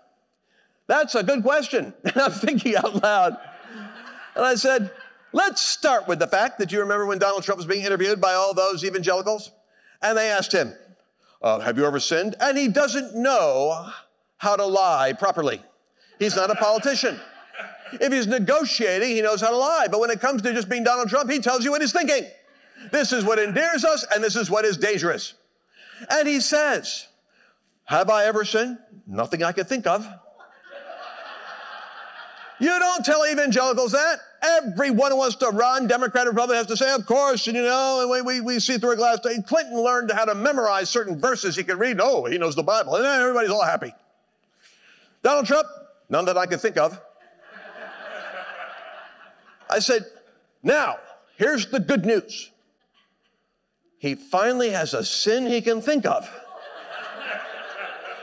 That's 0.88 1.14
a 1.14 1.24
good 1.24 1.44
question. 1.44 1.94
And 2.04 2.18
I'm 2.18 2.32
thinking 2.32 2.76
out 2.76 3.02
loud. 3.04 3.38
And 4.36 4.44
I 4.44 4.56
said, 4.56 4.92
let's 5.34 5.62
start 5.62 6.08
with 6.08 6.18
the 6.18 6.28
fact 6.28 6.58
that 6.58 6.72
you 6.72 6.80
remember 6.80 7.06
when 7.06 7.20
Donald 7.20 7.44
Trump 7.44 7.58
was 7.58 7.68
being 7.68 7.86
interviewed 7.86 8.20
by 8.20 8.34
all 8.34 8.56
those 8.56 8.84
evangelicals? 8.84 9.52
And 10.02 10.18
they 10.18 10.32
asked 10.32 10.52
him, 10.52 10.74
uh, 11.44 11.60
Have 11.60 11.78
you 11.78 11.86
ever 11.86 12.00
sinned? 12.00 12.36
And 12.40 12.58
he 12.58 12.68
doesn't 12.68 13.16
know 13.16 13.92
how 14.38 14.56
to 14.56 14.66
lie 14.66 15.14
properly. 15.14 15.62
He's 16.18 16.36
not 16.36 16.50
a 16.50 16.56
politician. 16.56 17.20
If 17.94 18.14
he's 18.14 18.28
negotiating, 18.28 19.10
he 19.10 19.22
knows 19.22 19.42
how 19.42 19.50
to 19.50 19.58
lie. 19.58 19.88
But 19.90 20.00
when 20.00 20.10
it 20.10 20.22
comes 20.22 20.42
to 20.44 20.54
just 20.54 20.70
being 20.70 20.84
Donald 20.84 21.10
Trump, 21.10 21.30
he 21.30 21.40
tells 21.40 21.64
you 21.64 21.72
what 21.72 21.82
he's 21.82 21.92
thinking. 21.92 22.26
This 22.92 23.12
is 23.12 23.24
what 23.24 23.40
endears 23.40 23.84
us, 23.86 24.06
and 24.14 24.24
this 24.24 24.36
is 24.36 24.50
what 24.50 24.66
is 24.66 24.78
dangerous. 24.78 25.34
And 26.10 26.28
he 26.28 26.40
says, 26.40 27.08
Have 27.86 28.10
I 28.10 28.26
ever 28.26 28.46
sinned? 28.46 28.80
Nothing 29.06 29.44
I 29.44 29.52
can 29.52 29.66
think 29.66 29.86
of. 29.86 30.08
You 32.60 32.68
don't 32.68 33.04
tell 33.04 33.26
evangelicals 33.26 33.92
that. 33.94 34.20
Everyone 34.44 35.18
wants 35.18 35.36
to 35.38 35.50
run, 35.50 35.88
Democrat, 35.88 36.28
or 36.28 36.30
Republican, 36.30 36.58
has 36.58 36.68
to 36.68 36.78
say, 36.78 36.94
of 36.94 37.08
course, 37.08 37.48
and 37.48 37.56
you 37.56 37.64
know, 37.64 38.02
and 38.02 38.10
we, 38.10 38.22
we, 38.22 38.42
we 38.42 38.60
see 38.60 38.78
through 38.78 38.92
a 38.92 38.96
glass. 38.96 39.20
Clinton 39.48 39.80
learned 39.80 40.12
how 40.12 40.26
to 40.26 40.36
memorize 40.36 40.88
certain 40.88 41.20
verses 41.20 41.56
he 41.56 41.64
could 41.64 41.80
read. 41.80 42.00
Oh, 42.00 42.26
he 42.26 42.38
knows 42.38 42.56
the 42.56 42.62
Bible. 42.64 42.96
And 42.96 43.06
everybody's 43.06 43.50
all 43.50 43.66
happy. 43.66 43.94
Donald 45.24 45.48
Trump, 45.48 45.68
none 46.10 46.26
that 46.26 46.38
I 46.38 46.46
can 46.46 46.60
think 46.60 46.78
of. 46.78 47.00
I 49.72 49.80
said, 49.80 50.06
now, 50.64 50.98
here's 51.38 51.68
the 51.68 51.80
good 51.80 52.06
news. 52.06 52.52
He 53.98 54.16
finally 54.16 54.70
has 54.70 54.94
a 54.94 55.04
sin 55.04 55.46
he 55.46 55.62
can 55.62 55.82
think 55.82 56.06
of. 56.06 56.30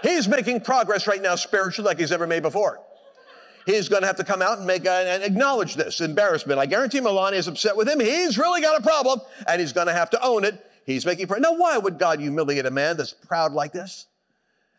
He's 0.02 0.28
making 0.28 0.60
progress 0.60 1.06
right 1.06 1.20
now 1.20 1.34
spiritually 1.34 1.88
like 1.88 1.98
he's 1.98 2.12
ever 2.12 2.26
made 2.26 2.42
before 2.42 2.80
he's 3.68 3.88
going 3.88 4.00
to 4.00 4.06
have 4.06 4.16
to 4.16 4.24
come 4.24 4.42
out 4.42 4.58
and 4.58 4.66
make 4.66 4.86
a, 4.86 4.90
and 4.90 5.22
acknowledge 5.22 5.74
this 5.74 6.00
embarrassment. 6.00 6.58
I 6.58 6.66
guarantee 6.66 7.00
Melania 7.00 7.38
is 7.38 7.48
upset 7.48 7.76
with 7.76 7.88
him. 7.88 8.00
He's 8.00 8.38
really 8.38 8.60
got 8.60 8.80
a 8.80 8.82
problem, 8.82 9.20
and 9.46 9.60
he's 9.60 9.72
going 9.72 9.86
to 9.86 9.92
have 9.92 10.10
to 10.10 10.24
own 10.24 10.44
it. 10.44 10.64
He's 10.84 11.04
making 11.04 11.28
now. 11.38 11.54
Why 11.54 11.76
would 11.76 11.98
God 11.98 12.18
humiliate 12.18 12.64
a 12.64 12.70
man 12.70 12.96
that's 12.96 13.12
proud 13.12 13.52
like 13.52 13.72
this? 13.72 14.06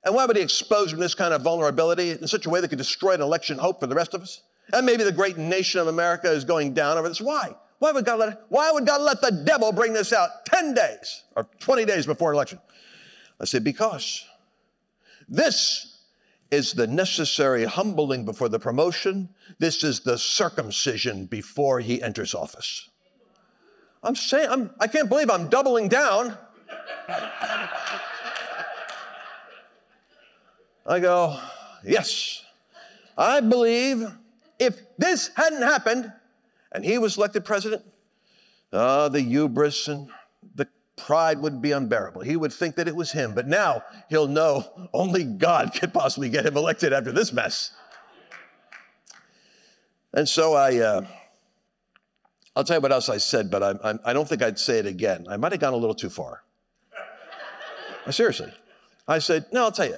And 0.03 0.15
why 0.15 0.25
would 0.25 0.35
He 0.35 0.41
expose 0.41 0.91
him 0.91 0.99
this 0.99 1.13
kind 1.13 1.33
of 1.33 1.43
vulnerability 1.43 2.11
in 2.11 2.27
such 2.27 2.47
a 2.47 2.49
way 2.49 2.61
that 2.61 2.69
could 2.69 2.79
destroy 2.79 3.13
an 3.13 3.21
election 3.21 3.59
hope 3.59 3.79
for 3.79 3.85
the 3.85 3.93
rest 3.93 4.15
of 4.15 4.23
us? 4.23 4.41
And 4.73 4.85
maybe 4.85 5.03
the 5.03 5.11
great 5.11 5.37
nation 5.37 5.79
of 5.79 5.87
America 5.87 6.31
is 6.31 6.43
going 6.45 6.73
down 6.73 6.97
over 6.97 7.09
this. 7.09 7.21
Why? 7.21 7.55
Why 7.79 7.91
would 7.91 8.05
God 8.05 8.19
let 8.19 8.43
Why 8.49 8.71
would 8.71 8.85
God 8.85 9.01
let 9.01 9.21
the 9.21 9.31
devil 9.31 9.71
bring 9.71 9.93
this 9.93 10.13
out 10.13 10.45
10 10.45 10.73
days 10.73 11.23
or 11.35 11.47
20 11.59 11.85
days 11.85 12.05
before 12.05 12.33
election? 12.33 12.59
I 13.39 13.45
said, 13.45 13.63
because 13.63 14.25
this 15.29 15.99
is 16.51 16.73
the 16.73 16.87
necessary 16.87 17.63
humbling 17.63 18.25
before 18.25 18.49
the 18.49 18.59
promotion. 18.59 19.29
This 19.59 19.83
is 19.83 20.01
the 20.01 20.17
circumcision 20.17 21.25
before 21.25 21.79
he 21.79 22.01
enters 22.01 22.33
office. 22.33 22.89
I'm 24.03 24.15
saying, 24.15 24.49
I'm, 24.49 24.71
I 24.79 24.87
can't 24.87 25.09
believe 25.09 25.29
I'm 25.29 25.47
doubling 25.49 25.87
down. 25.89 26.35
I 30.85 30.99
go, 30.99 31.39
yes, 31.85 32.43
I 33.17 33.41
believe 33.41 34.07
if 34.59 34.79
this 34.97 35.31
hadn't 35.35 35.61
happened 35.61 36.11
and 36.71 36.83
he 36.83 36.97
was 36.97 37.17
elected 37.17 37.45
president, 37.45 37.83
uh, 38.71 39.09
the 39.09 39.21
hubris 39.21 39.87
and 39.87 40.09
the 40.55 40.67
pride 40.97 41.39
would 41.39 41.61
be 41.61 41.71
unbearable. 41.71 42.21
He 42.21 42.35
would 42.35 42.53
think 42.53 42.75
that 42.75 42.87
it 42.87 42.95
was 42.95 43.11
him, 43.11 43.33
but 43.33 43.47
now 43.47 43.83
he'll 44.09 44.27
know 44.27 44.89
only 44.93 45.23
God 45.23 45.73
could 45.79 45.93
possibly 45.93 46.29
get 46.29 46.45
him 46.45 46.57
elected 46.57 46.93
after 46.93 47.11
this 47.11 47.33
mess. 47.33 47.71
And 50.13 50.27
so 50.27 50.53
I, 50.53 50.77
uh, 50.77 51.05
I'll 52.55 52.63
tell 52.63 52.77
you 52.77 52.81
what 52.81 52.91
else 52.91 53.09
I 53.09 53.17
said, 53.17 53.49
but 53.49 53.63
I, 53.63 53.91
I, 53.91 53.99
I 54.05 54.13
don't 54.13 54.27
think 54.27 54.41
I'd 54.41 54.59
say 54.59 54.79
it 54.79 54.85
again. 54.85 55.25
I 55.29 55.37
might 55.37 55.51
have 55.51 55.61
gone 55.61 55.73
a 55.73 55.77
little 55.77 55.95
too 55.95 56.09
far. 56.09 56.43
Seriously. 58.09 58.51
I 59.07 59.19
said, 59.19 59.45
no, 59.51 59.63
I'll 59.63 59.71
tell 59.71 59.87
you. 59.87 59.97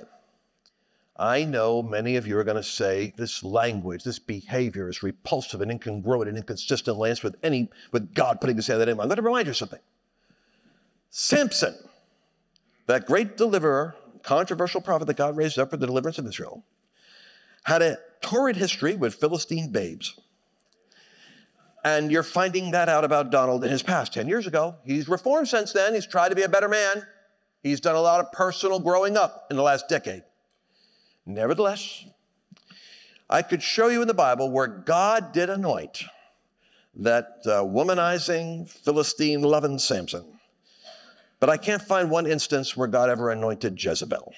I 1.21 1.43
know 1.43 1.83
many 1.83 2.15
of 2.15 2.25
you 2.25 2.35
are 2.39 2.43
going 2.43 2.57
to 2.57 2.63
say 2.63 3.13
this 3.15 3.43
language, 3.43 4.03
this 4.03 4.17
behavior 4.17 4.89
is 4.89 5.03
repulsive 5.03 5.61
and 5.61 5.69
incongruent 5.69 6.27
and 6.27 6.35
inconsistent 6.35 6.97
lance 6.97 7.21
with 7.21 7.35
any 7.43 7.69
with 7.91 8.15
God 8.15 8.41
putting 8.41 8.55
his 8.55 8.65
hand 8.65 8.81
on 8.81 8.89
it. 8.89 8.91
I'm 8.93 8.97
going 8.97 9.15
to 9.17 9.21
remind 9.21 9.45
you 9.45 9.53
something. 9.53 9.79
Samson, 11.11 11.75
that 12.87 13.05
great 13.05 13.37
deliverer, 13.37 13.95
controversial 14.23 14.81
prophet 14.81 15.05
that 15.05 15.17
God 15.17 15.37
raised 15.37 15.59
up 15.59 15.69
for 15.69 15.77
the 15.77 15.85
deliverance 15.85 16.17
of 16.17 16.25
Israel, 16.25 16.63
had 17.65 17.83
a 17.83 17.99
torrid 18.21 18.55
history 18.55 18.95
with 18.95 19.13
Philistine 19.13 19.71
babes. 19.71 20.19
And 21.83 22.11
you're 22.11 22.23
finding 22.23 22.71
that 22.71 22.89
out 22.89 23.03
about 23.03 23.29
Donald 23.29 23.63
in 23.63 23.69
his 23.69 23.83
past. 23.83 24.11
10 24.11 24.27
years 24.27 24.47
ago, 24.47 24.75
he's 24.83 25.07
reformed 25.07 25.47
since 25.47 25.71
then. 25.71 25.93
He's 25.93 26.07
tried 26.07 26.29
to 26.29 26.35
be 26.35 26.43
a 26.43 26.49
better 26.49 26.67
man. 26.67 27.05
He's 27.61 27.79
done 27.79 27.95
a 27.95 28.01
lot 28.01 28.19
of 28.21 28.31
personal 28.31 28.79
growing 28.79 29.17
up 29.17 29.45
in 29.51 29.55
the 29.55 29.63
last 29.63 29.87
decade. 29.87 30.23
Nevertheless, 31.25 32.05
I 33.29 33.41
could 33.41 33.61
show 33.61 33.87
you 33.87 34.01
in 34.01 34.07
the 34.07 34.13
Bible 34.13 34.51
where 34.51 34.67
God 34.67 35.31
did 35.31 35.49
anoint 35.49 36.03
that 36.95 37.37
uh, 37.45 37.63
womanizing, 37.63 38.69
Philistine 38.69 39.41
loving 39.41 39.79
Samson. 39.79 40.25
But 41.39 41.49
I 41.49 41.57
can't 41.57 41.81
find 41.81 42.09
one 42.09 42.27
instance 42.27 42.75
where 42.75 42.87
God 42.87 43.09
ever 43.09 43.31
anointed 43.31 43.81
Jezebel. 43.81 44.33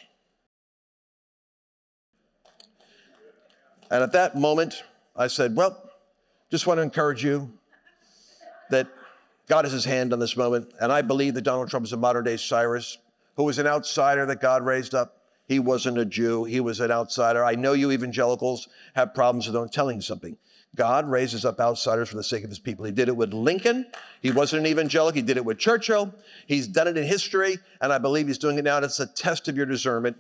And 3.90 4.02
at 4.02 4.12
that 4.14 4.36
moment, 4.36 4.84
I 5.16 5.28
said, 5.28 5.56
Well, 5.56 5.90
just 6.50 6.68
want 6.68 6.78
to 6.78 6.82
encourage 6.82 7.24
you 7.24 7.52
that 8.70 8.88
God 9.48 9.66
has 9.66 9.72
his 9.72 9.86
hand 9.86 10.14
on 10.14 10.20
this 10.20 10.38
moment. 10.38 10.72
And 10.80 10.92
I 10.92 11.02
believe 11.02 11.34
that 11.34 11.42
Donald 11.42 11.70
Trump 11.70 11.86
is 11.86 11.94
a 11.94 11.98
modern 11.98 12.24
day 12.24 12.38
Cyrus, 12.38 12.98
who 13.36 13.44
was 13.44 13.60
an 13.60 13.68
outsider 13.68 14.26
that 14.28 14.40
God 14.40 14.64
raised 14.64 14.96
up. 14.96 15.18
He 15.54 15.60
wasn't 15.60 16.00
a 16.00 16.06
Jew, 16.06 16.46
he 16.46 16.60
was 16.60 16.80
an 16.80 16.90
outsider. 16.90 17.46
I 17.46 17.54
know 17.54 17.74
you 17.74 17.92
evangelicals 17.92 18.70
have 18.96 19.14
problems 19.14 19.48
with 19.48 19.72
telling 19.72 20.02
something. 20.02 20.36
God 20.76 21.08
raises 21.08 21.46
up 21.46 21.60
outsiders 21.60 22.10
for 22.10 22.16
the 22.16 22.24
sake 22.24 22.44
of 22.44 22.50
his 22.50 22.58
people. 22.58 22.86
He 22.86 22.92
did 22.92 23.08
it 23.08 23.16
with 23.16 23.36
Lincoln. 23.36 23.86
He 24.24 24.32
wasn't 24.32 24.66
an 24.66 24.72
evangelical. 24.72 25.16
He 25.16 25.22
did 25.22 25.38
it 25.38 25.46
with 25.46 25.60
Churchill. 25.60 26.12
He's 26.48 26.66
done 26.66 26.88
it 26.88 26.98
in 26.98 27.04
history, 27.04 27.60
and 27.82 27.94
I 27.94 28.00
believe 28.00 28.26
he's 28.26 28.40
doing 28.40 28.58
it 28.58 28.64
now. 28.64 28.78
And 28.78 28.86
it's 28.86 29.00
a 29.00 29.06
test 29.06 29.48
of 29.48 29.56
your 29.56 29.68
discernment 29.68 30.18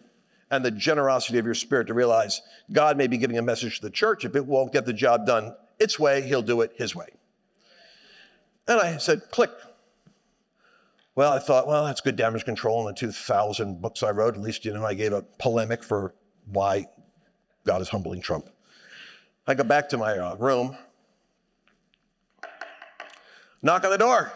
and 0.52 0.63
the 0.63 0.69
generosity 0.69 1.39
of 1.39 1.46
your 1.46 1.56
spirit 1.56 1.88
to 1.88 1.96
realize 1.96 2.43
God 2.72 2.96
may 2.96 3.08
be 3.08 3.17
giving 3.17 3.39
a 3.39 3.41
message 3.41 3.78
to 3.78 3.82
the 3.82 3.89
church. 3.89 4.26
If 4.26 4.36
it 4.36 4.46
won't 4.46 4.72
get 4.72 4.86
the 4.86 4.93
job 4.93 5.26
done 5.26 5.56
its 5.80 5.98
way, 5.98 6.22
he'll 6.22 6.43
do 6.43 6.62
it 6.62 6.74
his 6.78 6.96
way. 6.96 7.08
And 8.67 8.80
I 8.80 8.98
said, 8.98 9.32
click. 9.32 9.50
Well, 11.15 11.32
I 11.32 11.39
thought, 11.39 11.67
well, 11.67 11.86
that's 11.86 12.02
good 12.02 12.15
damage 12.15 12.43
control 12.43 12.80
in 12.82 12.93
the 12.93 12.99
2,000 12.99 13.82
books 13.82 14.02
I 14.02 14.10
wrote. 14.10 14.36
At 14.36 14.41
least, 14.41 14.65
you 14.65 14.73
know, 14.73 14.84
I 14.84 14.95
gave 14.95 15.13
a 15.13 15.21
polemic 15.38 15.84
for 15.84 16.15
why 16.52 16.88
God 17.65 17.82
is 17.82 17.89
humbling 17.89 18.21
Trump. 18.21 18.49
I 19.45 19.54
go 19.54 19.63
back 19.63 19.89
to 19.89 19.97
my 19.97 20.17
uh, 20.17 20.36
room, 20.36 20.76
knock 23.62 23.84
on 23.84 23.91
the 23.91 23.97
door. 23.97 24.32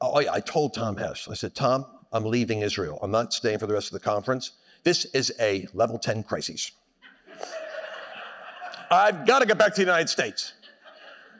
Oh, 0.00 0.20
yeah, 0.20 0.32
I 0.32 0.40
told 0.40 0.74
Tom 0.74 0.96
Hess, 0.96 1.28
I 1.30 1.34
said, 1.34 1.54
Tom, 1.54 1.86
I'm 2.12 2.24
leaving 2.24 2.60
Israel. 2.60 2.98
I'm 3.02 3.10
not 3.10 3.32
staying 3.32 3.58
for 3.58 3.66
the 3.66 3.74
rest 3.74 3.88
of 3.88 3.94
the 3.94 4.04
conference. 4.04 4.52
This 4.84 5.06
is 5.06 5.32
a 5.40 5.66
level 5.72 5.98
10 5.98 6.24
crisis. 6.24 6.72
I've 8.90 9.26
got 9.26 9.40
to 9.40 9.46
get 9.46 9.58
back 9.58 9.74
to 9.74 9.80
the 9.80 9.86
United 9.86 10.08
States. 10.08 10.52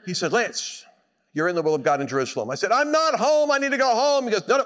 He 0.05 0.13
said, 0.13 0.33
Lance, 0.33 0.85
you're 1.33 1.47
in 1.47 1.55
the 1.55 1.61
will 1.61 1.75
of 1.75 1.83
God 1.83 2.01
in 2.01 2.07
Jerusalem. 2.07 2.49
I 2.49 2.55
said, 2.55 2.71
I'm 2.71 2.91
not 2.91 3.15
home. 3.15 3.51
I 3.51 3.57
need 3.57 3.71
to 3.71 3.77
go 3.77 3.93
home. 3.93 4.25
He 4.25 4.31
goes, 4.31 4.47
No, 4.47 4.57
no. 4.57 4.65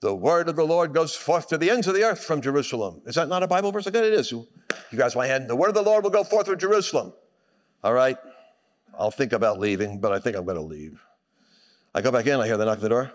The 0.00 0.14
word 0.14 0.48
of 0.48 0.56
the 0.56 0.64
Lord 0.64 0.94
goes 0.94 1.14
forth 1.14 1.48
to 1.48 1.58
the 1.58 1.70
ends 1.70 1.86
of 1.86 1.94
the 1.94 2.04
earth 2.04 2.24
from 2.24 2.40
Jerusalem. 2.40 3.02
Is 3.04 3.16
that 3.16 3.28
not 3.28 3.42
a 3.42 3.46
Bible 3.46 3.70
verse? 3.70 3.84
Good, 3.84 3.96
it 3.96 4.14
is. 4.14 4.32
You 4.32 4.46
guys, 4.96 5.14
my 5.14 5.26
hand. 5.26 5.48
The 5.48 5.56
word 5.56 5.68
of 5.68 5.74
the 5.74 5.82
Lord 5.82 6.04
will 6.04 6.10
go 6.10 6.24
forth 6.24 6.46
from 6.46 6.58
Jerusalem. 6.58 7.12
All 7.84 7.92
right. 7.92 8.16
I'll 8.98 9.10
think 9.10 9.32
about 9.32 9.58
leaving, 9.58 10.00
but 10.00 10.12
I 10.12 10.18
think 10.18 10.36
I'm 10.36 10.44
going 10.44 10.56
to 10.56 10.62
leave. 10.62 11.02
I 11.94 12.00
go 12.00 12.10
back 12.10 12.26
in. 12.26 12.40
I 12.40 12.46
hear 12.46 12.56
the 12.56 12.64
knock 12.64 12.76
at 12.76 12.82
the 12.82 12.88
door. 12.88 13.12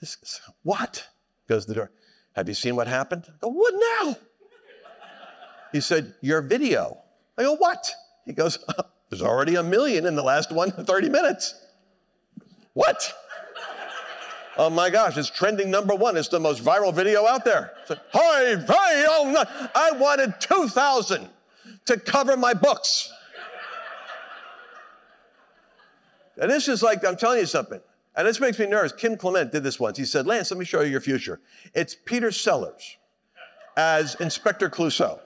This, 0.00 0.40
what? 0.62 1.08
Goes 1.48 1.64
to 1.64 1.70
the 1.70 1.74
door. 1.74 1.90
Have 2.36 2.46
you 2.46 2.54
seen 2.54 2.76
what 2.76 2.86
happened? 2.86 3.24
I 3.26 3.32
go, 3.40 3.48
what 3.48 3.74
now? 4.04 4.16
He 5.72 5.80
said, 5.80 6.14
Your 6.20 6.40
video. 6.40 6.98
I 7.36 7.42
go, 7.42 7.56
What? 7.56 7.90
He 8.24 8.32
goes, 8.32 8.58
There's 9.10 9.22
already 9.22 9.56
a 9.56 9.62
million 9.62 10.06
in 10.06 10.14
the 10.14 10.22
last 10.22 10.52
one 10.52 10.70
30 10.86 11.08
minutes. 11.08 11.54
What? 12.74 13.12
Oh 14.56 14.68
my 14.68 14.90
gosh, 14.90 15.16
it's 15.16 15.30
trending 15.30 15.70
number 15.70 15.94
one. 15.94 16.16
It's 16.16 16.26
the 16.26 16.40
most 16.40 16.64
viral 16.64 16.92
video 16.92 17.24
out 17.26 17.44
there. 17.44 17.74
Hi, 17.88 18.56
hi. 18.66 19.68
I 19.72 19.92
wanted 19.92 20.34
2,000 20.40 21.28
to 21.86 21.96
cover 21.96 22.36
my 22.36 22.54
books. 22.54 23.12
And 26.40 26.50
this 26.50 26.66
is 26.66 26.82
like, 26.82 27.04
I'm 27.04 27.16
telling 27.16 27.38
you 27.38 27.46
something. 27.46 27.80
And 28.16 28.26
this 28.26 28.40
makes 28.40 28.58
me 28.58 28.66
nervous. 28.66 28.90
Kim 28.90 29.16
Clement 29.16 29.52
did 29.52 29.62
this 29.62 29.78
once. 29.78 29.96
He 29.96 30.04
said, 30.04 30.26
Lance, 30.26 30.50
let 30.50 30.58
me 30.58 30.64
show 30.64 30.80
you 30.80 30.90
your 30.90 31.00
future. 31.00 31.40
It's 31.72 31.94
Peter 31.94 32.32
Sellers 32.32 32.96
as 33.76 34.16
Inspector 34.16 34.68
Clouseau, 34.70 35.20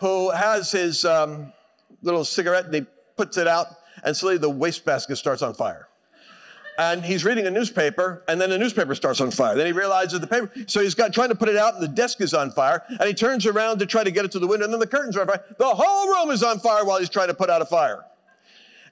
who 0.00 0.28
has 0.30 0.72
his 0.72 1.06
um, 1.06 1.53
little 2.04 2.24
cigarette 2.24 2.66
and 2.66 2.74
he 2.74 2.86
puts 3.16 3.36
it 3.36 3.48
out, 3.48 3.66
and 4.04 4.16
suddenly 4.16 4.38
the 4.38 4.50
wastebasket 4.50 5.18
starts 5.18 5.42
on 5.42 5.54
fire. 5.54 5.88
And 6.76 7.04
he's 7.04 7.24
reading 7.24 7.46
a 7.46 7.50
newspaper, 7.50 8.24
and 8.26 8.40
then 8.40 8.50
the 8.50 8.58
newspaper 8.58 8.96
starts 8.96 9.20
on 9.20 9.30
fire. 9.30 9.54
Then 9.56 9.66
he 9.66 9.72
realizes 9.72 10.18
the 10.18 10.26
paper, 10.26 10.50
so 10.66 10.80
he's 10.80 10.94
got 10.94 11.12
trying 11.12 11.28
to 11.28 11.34
put 11.36 11.48
it 11.48 11.56
out, 11.56 11.74
and 11.74 11.82
the 11.82 11.88
desk 11.88 12.20
is 12.20 12.34
on 12.34 12.50
fire. 12.50 12.82
And 12.88 13.02
he 13.02 13.14
turns 13.14 13.46
around 13.46 13.78
to 13.78 13.86
try 13.86 14.02
to 14.02 14.10
get 14.10 14.24
it 14.24 14.32
to 14.32 14.40
the 14.40 14.46
window, 14.46 14.64
and 14.64 14.72
then 14.72 14.80
the 14.80 14.86
curtains 14.86 15.16
are 15.16 15.20
on 15.20 15.28
fire. 15.28 15.44
The 15.56 15.66
whole 15.66 16.08
room 16.08 16.30
is 16.30 16.42
on 16.42 16.58
fire 16.58 16.84
while 16.84 16.98
he's 16.98 17.08
trying 17.08 17.28
to 17.28 17.34
put 17.34 17.48
out 17.48 17.62
a 17.62 17.66
fire. 17.66 18.04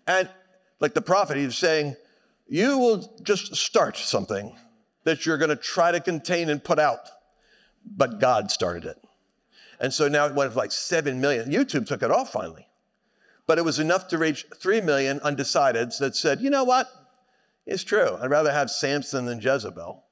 And 0.06 0.30
like 0.78 0.94
the 0.94 1.02
prophet, 1.02 1.36
he's 1.36 1.56
saying, 1.56 1.96
You 2.46 2.78
will 2.78 3.12
just 3.24 3.56
start 3.56 3.96
something 3.96 4.56
that 5.04 5.26
you're 5.26 5.38
going 5.38 5.50
to 5.50 5.56
try 5.56 5.90
to 5.90 6.00
contain 6.00 6.50
and 6.50 6.62
put 6.62 6.78
out. 6.78 7.08
But 7.84 8.20
God 8.20 8.52
started 8.52 8.84
it. 8.84 8.98
And 9.80 9.92
so 9.92 10.06
now 10.06 10.26
it 10.26 10.34
went 10.34 10.54
like 10.54 10.70
7 10.70 11.20
million. 11.20 11.50
YouTube 11.50 11.86
took 11.86 12.04
it 12.04 12.10
off 12.12 12.30
finally. 12.32 12.68
But 13.46 13.58
it 13.58 13.64
was 13.64 13.78
enough 13.78 14.08
to 14.08 14.18
reach 14.18 14.46
3 14.56 14.80
million 14.80 15.20
undecideds 15.20 15.98
that 15.98 16.16
said, 16.16 16.40
You 16.40 16.50
know 16.50 16.64
what? 16.64 16.88
It's 17.66 17.84
true. 17.84 18.16
I'd 18.20 18.30
rather 18.30 18.52
have 18.52 18.70
Samson 18.70 19.24
than 19.24 19.40
Jezebel. 19.40 20.04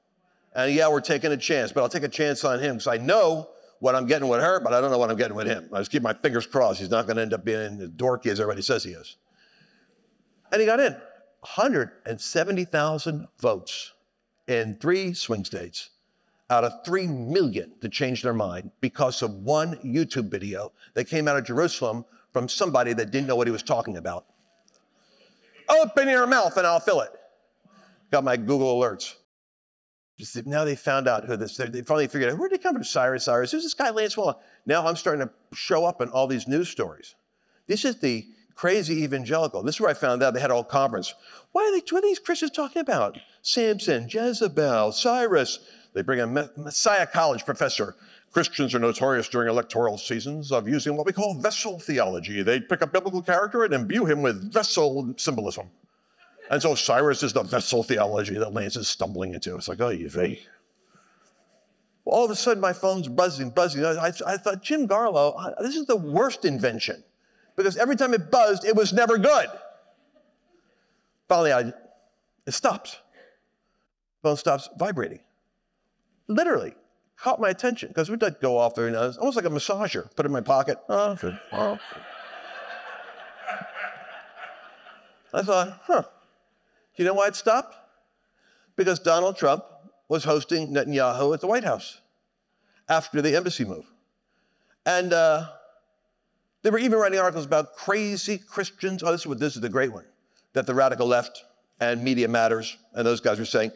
And 0.53 0.73
yeah, 0.73 0.89
we're 0.89 1.01
taking 1.01 1.31
a 1.31 1.37
chance, 1.37 1.71
but 1.71 1.81
I'll 1.81 1.89
take 1.89 2.03
a 2.03 2.09
chance 2.09 2.43
on 2.43 2.59
him 2.59 2.75
because 2.75 2.87
I 2.87 2.97
know 2.97 3.49
what 3.79 3.95
I'm 3.95 4.05
getting 4.05 4.27
with 4.27 4.41
her, 4.41 4.59
but 4.59 4.73
I 4.73 4.81
don't 4.81 4.91
know 4.91 4.97
what 4.97 5.09
I'm 5.09 5.17
getting 5.17 5.35
with 5.35 5.47
him. 5.47 5.69
I 5.73 5.79
just 5.79 5.91
keep 5.91 6.03
my 6.03 6.13
fingers 6.13 6.45
crossed. 6.45 6.79
He's 6.79 6.89
not 6.89 7.07
going 7.07 7.15
to 7.15 7.21
end 7.21 7.33
up 7.33 7.43
being 7.43 7.81
as 7.81 7.89
dorky 7.89 8.27
as 8.27 8.39
everybody 8.39 8.61
says 8.61 8.83
he 8.83 8.91
is. 8.91 9.17
And 10.51 10.59
he 10.59 10.67
got 10.67 10.79
in 10.79 10.93
170,000 10.93 13.27
votes 13.39 13.93
in 14.47 14.77
three 14.79 15.13
swing 15.13 15.45
states 15.45 15.89
out 16.49 16.63
of 16.63 16.85
3 16.85 17.07
million 17.07 17.71
to 17.79 17.89
change 17.89 18.21
their 18.21 18.33
mind 18.33 18.71
because 18.81 19.21
of 19.21 19.31
one 19.31 19.75
YouTube 19.77 20.29
video 20.29 20.71
that 20.93 21.05
came 21.05 21.27
out 21.27 21.37
of 21.37 21.45
Jerusalem 21.45 22.05
from 22.33 22.47
somebody 22.47 22.93
that 22.93 23.11
didn't 23.11 23.27
know 23.27 23.35
what 23.35 23.47
he 23.47 23.51
was 23.51 23.63
talking 23.63 23.97
about. 23.97 24.25
Open 25.69 26.09
your 26.09 26.27
mouth 26.27 26.55
and 26.57 26.65
I'll 26.67 26.79
fill 26.79 27.01
it. 27.01 27.11
Got 28.11 28.23
my 28.23 28.37
Google 28.37 28.79
alerts. 28.79 29.15
Just 30.17 30.45
now 30.45 30.65
they 30.65 30.75
found 30.75 31.07
out 31.07 31.25
who 31.25 31.35
this, 31.35 31.57
they 31.57 31.81
finally 31.81 32.07
figured 32.07 32.31
out, 32.31 32.37
where 32.37 32.49
did 32.49 32.59
he 32.59 32.63
come 32.63 32.75
from? 32.75 32.83
Cyrus, 32.83 33.25
Cyrus. 33.25 33.51
Who's 33.51 33.63
this 33.63 33.73
guy, 33.73 33.89
Lance 33.89 34.15
Wallnau? 34.15 34.37
Now 34.65 34.85
I'm 34.85 34.95
starting 34.95 35.27
to 35.27 35.33
show 35.55 35.85
up 35.85 36.01
in 36.01 36.09
all 36.09 36.27
these 36.27 36.47
news 36.47 36.69
stories. 36.69 37.15
This 37.67 37.85
is 37.85 37.99
the 37.99 38.27
crazy 38.53 39.03
evangelical. 39.03 39.63
This 39.63 39.75
is 39.75 39.81
where 39.81 39.89
I 39.89 39.93
found 39.93 40.21
out 40.21 40.33
they 40.33 40.39
had 40.41 40.51
a 40.51 40.53
whole 40.53 40.63
conference. 40.63 41.15
Why 41.53 41.63
are, 41.63 41.71
they, 41.71 41.83
what 41.89 42.03
are 42.03 42.07
these 42.07 42.19
Christians 42.19 42.51
talking 42.51 42.81
about? 42.81 43.17
Samson, 43.41 44.07
Jezebel, 44.09 44.91
Cyrus. 44.91 45.59
They 45.93 46.03
bring 46.03 46.19
a 46.19 46.27
Messiah 46.27 47.07
College 47.07 47.45
professor. 47.45 47.95
Christians 48.31 48.73
are 48.73 48.79
notorious 48.79 49.27
during 49.27 49.49
electoral 49.49 49.97
seasons 49.97 50.51
of 50.53 50.67
using 50.67 50.95
what 50.95 51.05
we 51.05 51.11
call 51.11 51.33
vessel 51.33 51.79
theology. 51.79 52.41
They 52.43 52.61
pick 52.61 52.81
a 52.81 52.87
biblical 52.87 53.21
character 53.21 53.65
and 53.65 53.73
imbue 53.73 54.05
him 54.05 54.21
with 54.21 54.53
vessel 54.53 55.13
symbolism. 55.17 55.69
And 56.49 56.61
so 56.61 56.75
Cyrus 56.75 57.23
is 57.23 57.33
the 57.33 57.43
vessel 57.43 57.83
theology 57.83 58.35
that 58.35 58.53
Lance 58.53 58.77
is 58.77 58.87
stumbling 58.87 59.33
into. 59.33 59.55
It's 59.55 59.67
like, 59.67 59.81
oh, 59.81 59.89
you 59.89 60.09
fake. 60.09 60.47
All 62.05 62.25
of 62.25 62.31
a 62.31 62.35
sudden, 62.35 62.61
my 62.61 62.73
phone's 62.73 63.07
buzzing, 63.07 63.49
buzzing. 63.49 63.85
I, 63.85 64.07
I, 64.07 64.11
I 64.25 64.37
thought, 64.37 64.63
Jim 64.63 64.87
Garlow, 64.87 65.53
this 65.61 65.75
is 65.75 65.85
the 65.85 65.95
worst 65.95 66.45
invention 66.45 67.03
because 67.55 67.77
every 67.77 67.95
time 67.95 68.13
it 68.13 68.31
buzzed, 68.31 68.65
it 68.65 68.75
was 68.75 68.93
never 68.93 69.17
good. 69.17 69.47
Finally, 71.27 71.53
I, 71.53 71.73
it 72.47 72.51
stops. 72.53 72.97
Phone 74.23 74.37
stops 74.37 74.69
vibrating. 74.77 75.19
Literally 76.27 76.75
caught 77.21 77.39
my 77.39 77.49
attention 77.49 77.89
because 77.89 78.09
we 78.09 78.17
did 78.17 78.39
go 78.41 78.57
off 78.57 78.75
there, 78.75 78.87
and 78.87 78.95
was 78.95 79.17
almost 79.17 79.35
like 79.35 79.45
a 79.45 79.49
massager. 79.49 80.13
Put 80.15 80.25
it 80.25 80.27
in 80.27 80.31
my 80.31 80.41
pocket. 80.41 80.77
Oh, 80.89 81.11
okay. 81.11 81.37
Oh. 81.51 81.77
I 85.33 85.41
thought, 85.43 85.81
huh. 85.83 86.03
You 86.95 87.05
know 87.05 87.13
why 87.13 87.27
it 87.27 87.35
stopped? 87.35 87.75
Because 88.75 88.99
Donald 88.99 89.37
Trump 89.37 89.63
was 90.09 90.23
hosting 90.23 90.73
Netanyahu 90.73 91.33
at 91.33 91.41
the 91.41 91.47
White 91.47 91.63
House 91.63 92.01
after 92.89 93.21
the 93.21 93.35
embassy 93.35 93.63
move. 93.63 93.85
And 94.85 95.13
uh, 95.13 95.47
they 96.63 96.69
were 96.69 96.79
even 96.79 96.99
writing 96.99 97.19
articles 97.19 97.45
about 97.45 97.75
crazy 97.75 98.37
Christians. 98.37 99.03
Oh, 99.03 99.11
this 99.11 99.21
is, 99.21 99.27
what, 99.27 99.39
this 99.39 99.55
is 99.55 99.61
the 99.61 99.69
great 99.69 99.93
one 99.93 100.05
that 100.53 100.65
the 100.65 100.73
radical 100.73 101.07
left 101.07 101.45
and 101.79 102.03
Media 102.03 102.27
Matters 102.27 102.77
and 102.93 103.07
those 103.07 103.21
guys 103.21 103.39
were 103.39 103.45
saying 103.45 103.71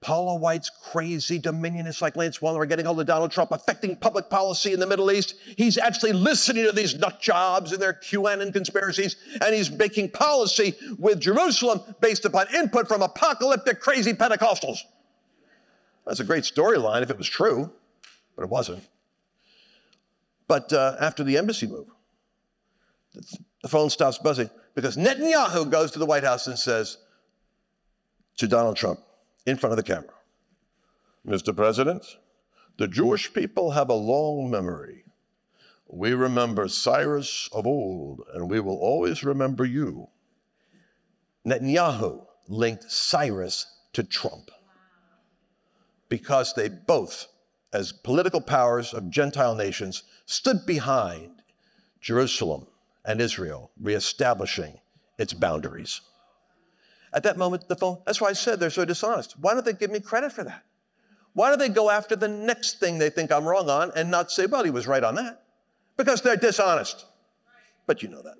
Paula 0.00 0.36
White's 0.36 0.70
crazy 0.70 1.38
dominionists 1.38 2.00
like 2.00 2.16
Lance 2.16 2.38
Wallnau 2.38 2.56
are 2.56 2.66
getting 2.66 2.86
hold 2.86 3.00
of 3.00 3.06
Donald 3.06 3.30
Trump, 3.30 3.50
affecting 3.52 3.94
public 3.96 4.30
policy 4.30 4.72
in 4.72 4.80
the 4.80 4.86
Middle 4.86 5.12
East. 5.12 5.34
He's 5.58 5.76
actually 5.76 6.12
listening 6.12 6.64
to 6.64 6.72
these 6.72 6.98
nut 6.98 7.20
jobs 7.20 7.72
and 7.72 7.82
their 7.82 7.92
QAnon 7.92 8.50
conspiracies, 8.50 9.16
and 9.42 9.54
he's 9.54 9.70
making 9.70 10.10
policy 10.10 10.74
with 10.98 11.20
Jerusalem 11.20 11.82
based 12.00 12.24
upon 12.24 12.46
input 12.54 12.88
from 12.88 13.02
apocalyptic, 13.02 13.80
crazy 13.80 14.14
Pentecostals. 14.14 14.78
That's 16.06 16.20
a 16.20 16.24
great 16.24 16.44
storyline 16.44 17.02
if 17.02 17.10
it 17.10 17.18
was 17.18 17.28
true, 17.28 17.70
but 18.36 18.44
it 18.44 18.48
wasn't. 18.48 18.82
But 20.48 20.72
uh, 20.72 20.96
after 20.98 21.22
the 21.22 21.36
embassy 21.36 21.66
move, 21.66 21.88
the 23.62 23.68
phone 23.68 23.90
stops 23.90 24.16
buzzing 24.16 24.48
because 24.74 24.96
Netanyahu 24.96 25.70
goes 25.70 25.90
to 25.90 25.98
the 25.98 26.06
White 26.06 26.24
House 26.24 26.46
and 26.46 26.58
says 26.58 26.96
to 28.38 28.48
Donald 28.48 28.76
Trump, 28.76 29.00
in 29.46 29.56
front 29.56 29.72
of 29.72 29.76
the 29.76 29.82
camera. 29.82 30.14
Mr. 31.26 31.54
President, 31.54 32.04
the 32.78 32.88
Jewish 32.88 33.32
people 33.32 33.72
have 33.72 33.90
a 33.90 33.94
long 33.94 34.50
memory. 34.50 35.04
We 35.88 36.12
remember 36.14 36.68
Cyrus 36.68 37.48
of 37.52 37.66
old, 37.66 38.22
and 38.32 38.48
we 38.48 38.60
will 38.60 38.78
always 38.78 39.24
remember 39.24 39.64
you. 39.64 40.08
Netanyahu 41.46 42.24
linked 42.48 42.90
Cyrus 42.90 43.66
to 43.92 44.04
Trump 44.04 44.50
because 46.08 46.52
they 46.54 46.68
both, 46.68 47.28
as 47.72 47.92
political 47.92 48.40
powers 48.40 48.92
of 48.92 49.10
Gentile 49.10 49.54
nations, 49.54 50.02
stood 50.26 50.66
behind 50.66 51.42
Jerusalem 52.00 52.66
and 53.04 53.20
Israel, 53.20 53.70
reestablishing 53.80 54.80
its 55.18 55.32
boundaries. 55.32 56.00
At 57.12 57.24
that 57.24 57.36
moment, 57.36 57.68
the 57.68 57.76
phone, 57.76 57.98
that's 58.06 58.20
why 58.20 58.28
I 58.28 58.32
said 58.32 58.60
they're 58.60 58.70
so 58.70 58.84
dishonest. 58.84 59.38
Why 59.40 59.54
don't 59.54 59.64
they 59.64 59.72
give 59.72 59.90
me 59.90 60.00
credit 60.00 60.32
for 60.32 60.44
that? 60.44 60.62
Why 61.32 61.50
do 61.50 61.56
they 61.56 61.68
go 61.68 61.90
after 61.90 62.16
the 62.16 62.28
next 62.28 62.80
thing 62.80 62.98
they 62.98 63.10
think 63.10 63.30
I'm 63.32 63.44
wrong 63.44 63.68
on 63.68 63.92
and 63.94 64.10
not 64.10 64.30
say, 64.30 64.46
well, 64.46 64.64
he 64.64 64.70
was 64.70 64.86
right 64.86 65.02
on 65.02 65.14
that? 65.16 65.42
Because 65.96 66.22
they're 66.22 66.36
dishonest. 66.36 67.06
But 67.86 68.02
you 68.02 68.08
know 68.08 68.22
that. 68.22 68.36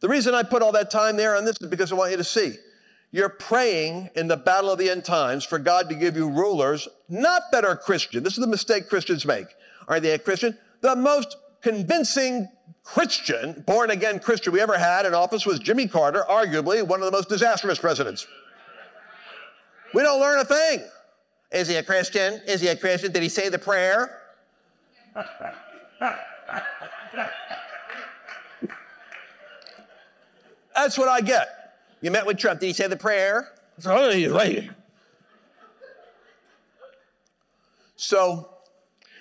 The 0.00 0.08
reason 0.08 0.34
I 0.34 0.42
put 0.42 0.62
all 0.62 0.72
that 0.72 0.90
time 0.90 1.16
there 1.16 1.36
on 1.36 1.44
this 1.44 1.56
is 1.60 1.68
because 1.68 1.92
I 1.92 1.94
want 1.94 2.10
you 2.10 2.16
to 2.16 2.24
see. 2.24 2.54
You're 3.12 3.28
praying 3.28 4.10
in 4.14 4.28
the 4.28 4.36
battle 4.36 4.70
of 4.70 4.78
the 4.78 4.88
end 4.88 5.04
times 5.04 5.44
for 5.44 5.58
God 5.58 5.88
to 5.88 5.94
give 5.94 6.16
you 6.16 6.28
rulers, 6.28 6.88
not 7.08 7.42
that 7.52 7.64
are 7.64 7.76
Christian. 7.76 8.22
This 8.22 8.34
is 8.34 8.38
the 8.38 8.46
mistake 8.46 8.88
Christians 8.88 9.26
make. 9.26 9.46
Are 9.88 9.98
they 10.00 10.12
a 10.12 10.18
Christian? 10.18 10.56
The 10.80 10.94
most 10.94 11.36
convincing 11.60 12.48
Christian, 12.84 13.62
born 13.66 13.90
again 13.90 14.18
Christian 14.18 14.52
we 14.52 14.60
ever 14.60 14.76
had 14.76 15.06
in 15.06 15.14
office 15.14 15.46
was 15.46 15.58
Jimmy 15.58 15.86
Carter, 15.86 16.24
arguably 16.28 16.82
one 16.82 17.00
of 17.00 17.06
the 17.06 17.12
most 17.12 17.28
disastrous 17.28 17.78
presidents. 17.78 18.26
We 19.94 20.02
don't 20.02 20.20
learn 20.20 20.40
a 20.40 20.44
thing. 20.44 20.84
Is 21.52 21.68
he 21.68 21.76
a 21.76 21.82
Christian? 21.82 22.40
Is 22.46 22.60
he 22.60 22.68
a 22.68 22.76
Christian? 22.76 23.12
Did 23.12 23.22
he 23.22 23.28
say 23.28 23.48
the 23.48 23.58
prayer? 23.58 24.18
That's 30.74 30.96
what 30.96 31.08
I 31.08 31.20
get. 31.20 31.74
You 32.00 32.10
met 32.10 32.24
with 32.24 32.38
Trump. 32.38 32.60
Did 32.60 32.66
he 32.66 32.72
say 32.72 32.86
the 32.86 32.96
prayer? 32.96 33.52
So 37.96 38.48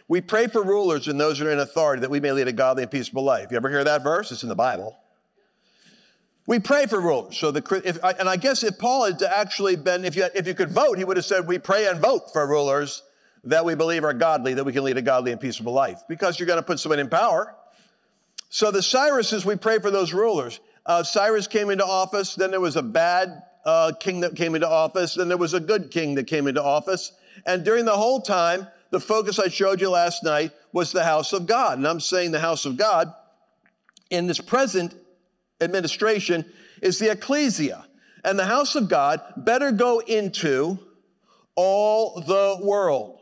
we 0.09 0.19
pray 0.19 0.47
for 0.47 0.61
rulers 0.61 1.07
and 1.07 1.17
those 1.17 1.39
who 1.39 1.47
are 1.47 1.51
in 1.51 1.59
authority 1.59 2.01
that 2.01 2.09
we 2.09 2.19
may 2.19 2.33
lead 2.33 2.49
a 2.49 2.51
godly 2.51 2.83
and 2.83 2.91
peaceable 2.91 3.23
life. 3.23 3.51
You 3.51 3.57
ever 3.57 3.69
hear 3.69 3.83
that 3.85 4.03
verse? 4.03 4.31
It's 4.31 4.43
in 4.43 4.49
the 4.49 4.55
Bible. 4.55 4.97
We 6.47 6.59
pray 6.59 6.87
for 6.87 6.99
rulers. 6.99 7.37
So 7.37 7.51
the 7.51 7.81
if, 7.85 8.03
and 8.03 8.27
I 8.27 8.35
guess 8.35 8.63
if 8.63 8.77
Paul 8.79 9.05
had 9.05 9.21
actually 9.21 9.75
been, 9.75 10.03
if 10.03 10.15
you 10.15 10.27
if 10.35 10.47
you 10.47 10.55
could 10.55 10.71
vote, 10.71 10.97
he 10.97 11.05
would 11.05 11.15
have 11.15 11.25
said, 11.25 11.47
"We 11.47 11.59
pray 11.59 11.87
and 11.87 12.01
vote 12.01 12.33
for 12.33 12.45
rulers 12.47 13.03
that 13.43 13.63
we 13.63 13.75
believe 13.75 14.03
are 14.03 14.13
godly, 14.13 14.53
that 14.55 14.63
we 14.63 14.73
can 14.73 14.83
lead 14.83 14.97
a 14.97 15.01
godly 15.01 15.31
and 15.31 15.39
peaceable 15.39 15.73
life 15.73 16.01
because 16.09 16.39
you're 16.39 16.47
going 16.47 16.59
to 16.59 16.65
put 16.65 16.79
someone 16.79 16.99
in 16.99 17.07
power. 17.07 17.55
So 18.49 18.71
the 18.71 18.79
Cyruses, 18.79 19.45
we 19.45 19.55
pray 19.55 19.79
for 19.79 19.91
those 19.91 20.11
rulers. 20.11 20.59
Uh, 20.85 21.03
Cyrus 21.03 21.47
came 21.47 21.69
into 21.69 21.85
office, 21.85 22.35
then 22.35 22.51
there 22.51 22.59
was 22.59 22.75
a 22.75 22.81
bad 22.81 23.43
uh, 23.63 23.93
king 23.99 24.21
that 24.21 24.35
came 24.35 24.55
into 24.55 24.67
office, 24.67 25.13
then 25.13 25.27
there 25.27 25.37
was 25.37 25.53
a 25.53 25.59
good 25.59 25.91
king 25.91 26.15
that 26.15 26.25
came 26.25 26.47
into 26.47 26.63
office. 26.63 27.13
And 27.45 27.63
during 27.63 27.85
the 27.85 27.95
whole 27.95 28.21
time, 28.21 28.67
the 28.91 28.99
focus 28.99 29.39
I 29.39 29.49
showed 29.49 29.82
you 29.82 29.89
last 29.89 30.23
night 30.23 30.52
was 30.71 30.91
the 30.91 31.04
house 31.04 31.34
of 31.34 31.45
God. 31.45 31.78
And 31.78 31.88
I'm 31.88 31.99
saying 31.99 32.32
the 32.32 32.39
house 32.39 32.65
of 32.65 32.78
God 32.78 33.13
in 34.10 34.28
this 34.28 34.39
present 34.39 34.95
administration 35.62 36.45
is 36.82 36.99
the 36.99 37.12
ecclesia. 37.12 37.86
And 38.23 38.38
the 38.38 38.45
house 38.45 38.75
of 38.75 38.89
God 38.89 39.21
better 39.38 39.71
go 39.71 39.99
into 39.99 40.80
all 41.56 42.21
the 42.21 42.60
world, 42.65 43.19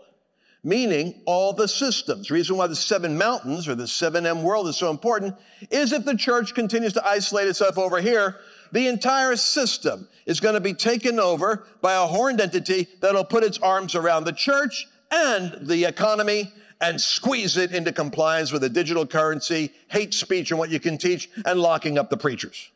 meaning 0.63 1.21
all 1.25 1.53
the 1.53 1.67
systems. 1.67 2.29
The 2.29 2.33
reason 2.33 2.57
why 2.57 2.67
the 2.67 2.75
seven 2.75 3.17
mountains 3.17 3.67
or 3.67 3.75
the 3.75 3.83
7M 3.83 4.43
world 4.43 4.67
is 4.67 4.77
so 4.77 4.89
important 4.89 5.35
is 5.69 5.91
if 5.91 6.05
the 6.05 6.15
church 6.15 6.55
continues 6.55 6.93
to 6.93 7.05
isolate 7.05 7.47
itself 7.47 7.77
over 7.77 7.99
here, 7.99 8.37
the 8.71 8.87
entire 8.87 9.35
system 9.35 10.07
is 10.25 10.39
going 10.39 10.55
to 10.55 10.61
be 10.61 10.73
taken 10.73 11.19
over 11.19 11.65
by 11.81 11.93
a 11.93 12.07
horned 12.07 12.41
entity 12.41 12.87
that'll 13.01 13.23
put 13.23 13.43
its 13.43 13.57
arms 13.59 13.95
around 13.95 14.23
the 14.23 14.33
church 14.33 14.87
and 15.11 15.67
the 15.67 15.85
economy 15.85 16.51
and 16.81 16.99
squeeze 16.99 17.57
it 17.57 17.71
into 17.71 17.91
compliance 17.91 18.51
with 18.51 18.63
a 18.63 18.69
digital 18.69 19.05
currency, 19.05 19.71
hate 19.87 20.13
speech 20.13 20.51
and 20.51 20.59
what 20.59 20.69
you 20.69 20.79
can 20.79 20.97
teach, 20.97 21.29
and 21.45 21.59
locking 21.59 21.97
up 21.97 22.09
the 22.09 22.17
preachers. 22.17 22.69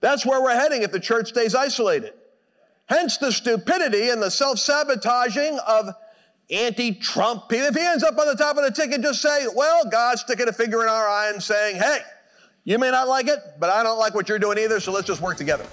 That's 0.00 0.26
where 0.26 0.42
we're 0.42 0.54
heading 0.54 0.82
if 0.82 0.92
the 0.92 1.00
church 1.00 1.28
stays 1.28 1.54
isolated. 1.54 2.14
Hence 2.86 3.18
the 3.18 3.30
stupidity 3.30 4.08
and 4.08 4.20
the 4.20 4.30
self 4.30 4.58
sabotaging 4.58 5.58
of 5.66 5.90
anti 6.50 6.94
Trump 6.94 7.48
people. 7.48 7.66
If 7.66 7.76
he 7.76 7.82
ends 7.82 8.02
up 8.02 8.18
on 8.18 8.26
the 8.26 8.34
top 8.34 8.56
of 8.56 8.64
the 8.64 8.72
ticket, 8.72 9.02
just 9.02 9.22
say, 9.22 9.46
well, 9.54 9.88
God's 9.88 10.22
sticking 10.22 10.48
a 10.48 10.52
finger 10.52 10.82
in 10.82 10.88
our 10.88 11.08
eye 11.08 11.30
and 11.32 11.40
saying, 11.40 11.76
hey, 11.76 11.98
you 12.64 12.78
may 12.78 12.90
not 12.90 13.06
like 13.06 13.28
it, 13.28 13.38
but 13.58 13.70
I 13.70 13.82
don't 13.82 13.98
like 13.98 14.14
what 14.14 14.28
you're 14.28 14.38
doing 14.38 14.58
either, 14.58 14.80
so 14.80 14.90
let's 14.92 15.06
just 15.06 15.20
work 15.20 15.36
together. 15.36 15.66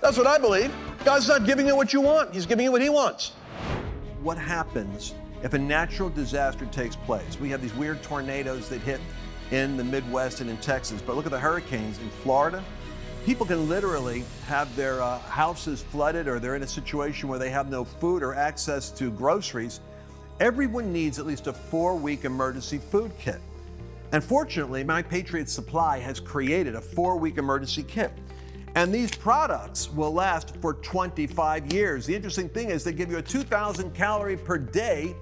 That's 0.00 0.16
what 0.16 0.26
I 0.26 0.38
believe. 0.38 0.72
God's 1.04 1.28
not 1.28 1.44
giving 1.44 1.66
you 1.66 1.74
what 1.74 1.92
you 1.92 2.00
want, 2.00 2.32
He's 2.32 2.46
giving 2.46 2.64
you 2.64 2.72
what 2.72 2.82
He 2.82 2.88
wants. 2.88 3.32
What 4.22 4.36
happens 4.36 5.14
if 5.42 5.54
a 5.54 5.58
natural 5.58 6.10
disaster 6.10 6.66
takes 6.66 6.94
place? 6.94 7.40
We 7.40 7.48
have 7.50 7.62
these 7.62 7.74
weird 7.74 8.02
tornadoes 8.02 8.68
that 8.68 8.82
hit 8.82 9.00
in 9.50 9.78
the 9.78 9.84
Midwest 9.84 10.42
and 10.42 10.50
in 10.50 10.58
Texas, 10.58 11.00
but 11.00 11.16
look 11.16 11.24
at 11.24 11.32
the 11.32 11.38
hurricanes 11.38 11.98
in 11.98 12.10
Florida. 12.22 12.62
People 13.24 13.46
can 13.46 13.66
literally 13.66 14.24
have 14.46 14.74
their 14.76 15.00
uh, 15.00 15.18
houses 15.20 15.82
flooded 15.82 16.28
or 16.28 16.38
they're 16.38 16.54
in 16.54 16.62
a 16.62 16.66
situation 16.66 17.30
where 17.30 17.38
they 17.38 17.48
have 17.48 17.70
no 17.70 17.82
food 17.82 18.22
or 18.22 18.34
access 18.34 18.90
to 18.90 19.10
groceries. 19.10 19.80
Everyone 20.38 20.92
needs 20.92 21.18
at 21.18 21.24
least 21.24 21.46
a 21.46 21.52
four 21.54 21.96
week 21.96 22.26
emergency 22.26 22.76
food 22.76 23.12
kit. 23.18 23.40
And 24.12 24.22
fortunately, 24.22 24.84
My 24.84 25.00
Patriot 25.00 25.48
Supply 25.48 25.98
has 25.98 26.20
created 26.20 26.74
a 26.74 26.80
four 26.80 27.16
week 27.16 27.38
emergency 27.38 27.84
kit. 27.84 28.12
And 28.74 28.94
these 28.94 29.10
products 29.10 29.90
will 29.90 30.12
last 30.12 30.56
for 30.56 30.74
25 30.74 31.72
years. 31.72 32.06
The 32.06 32.14
interesting 32.14 32.48
thing 32.48 32.70
is 32.70 32.84
they 32.84 32.92
give 32.92 33.10
you 33.10 33.18
a 33.18 33.22
2,000 33.22 33.92
calorie 33.94 34.36
per 34.36 34.58
day 34.58 35.14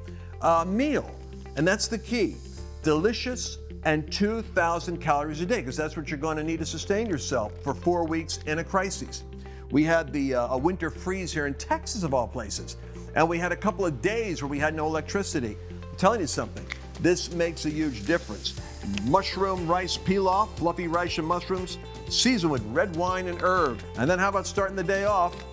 uh, 0.43 0.65
meal. 0.67 1.11
And 1.57 1.67
that's 1.67 1.89
the 1.89 1.99
key. 1.99 2.37
Delicious 2.83 3.59
and 3.85 4.11
2,000 4.13 4.99
calories 4.99 5.41
a 5.41 5.47
day, 5.47 5.61
because 5.61 5.77
that's 5.77 5.97
what 5.97 6.11
you're 6.11 6.19
going 6.19 6.37
to 6.37 6.45
need 6.45 6.59
to 6.59 6.67
sustain 6.67 7.09
yourself 7.09 7.53
for 7.63 7.75
four 7.75 8.07
weeks 8.07 8.41
in 8.47 8.59
a 8.59 8.65
crisis. 8.65 9.25
We 9.71 9.85
had 9.85 10.13
the 10.13 10.35
uh, 10.35 10.55
a 10.55 10.59
winter 10.59 10.91
freeze 10.91 11.33
here 11.33 11.47
in 11.47 11.55
Texas, 11.55 12.03
of 12.03 12.15
all 12.15 12.27
places, 12.27 12.77
and 13.15 13.29
we 13.29 13.39
had 13.39 13.53
a 13.53 13.57
couple 13.57 13.85
of 13.85 14.01
days 14.01 14.43
where 14.43 14.49
we 14.49 14.59
had 14.59 14.75
no 14.75 14.87
electricity. 14.87 15.57
I'm 15.91 15.97
telling 15.97 16.21
you 16.21 16.27
something, 16.27 16.65
this 17.01 17.33
makes 17.33 17.65
a 17.67 17.71
huge 17.71 18.05
difference. 18.05 18.61
Mushroom 19.05 19.67
rice 19.67 19.97
pilaf, 19.97 20.49
fluffy 20.57 20.89
rice 20.89 21.19
and 21.19 21.27
mushrooms, 21.27 21.79
seasoned 22.09 22.51
with 22.51 22.65
red 22.67 22.95
wine 22.97 23.29
and 23.29 23.41
herb. 23.43 23.81
And 23.99 24.11
then 24.11 24.19
how 24.19 24.29
about 24.29 24.47
starting 24.47 24.77
the 24.77 24.85
day 24.85 25.05
off? 25.05 25.45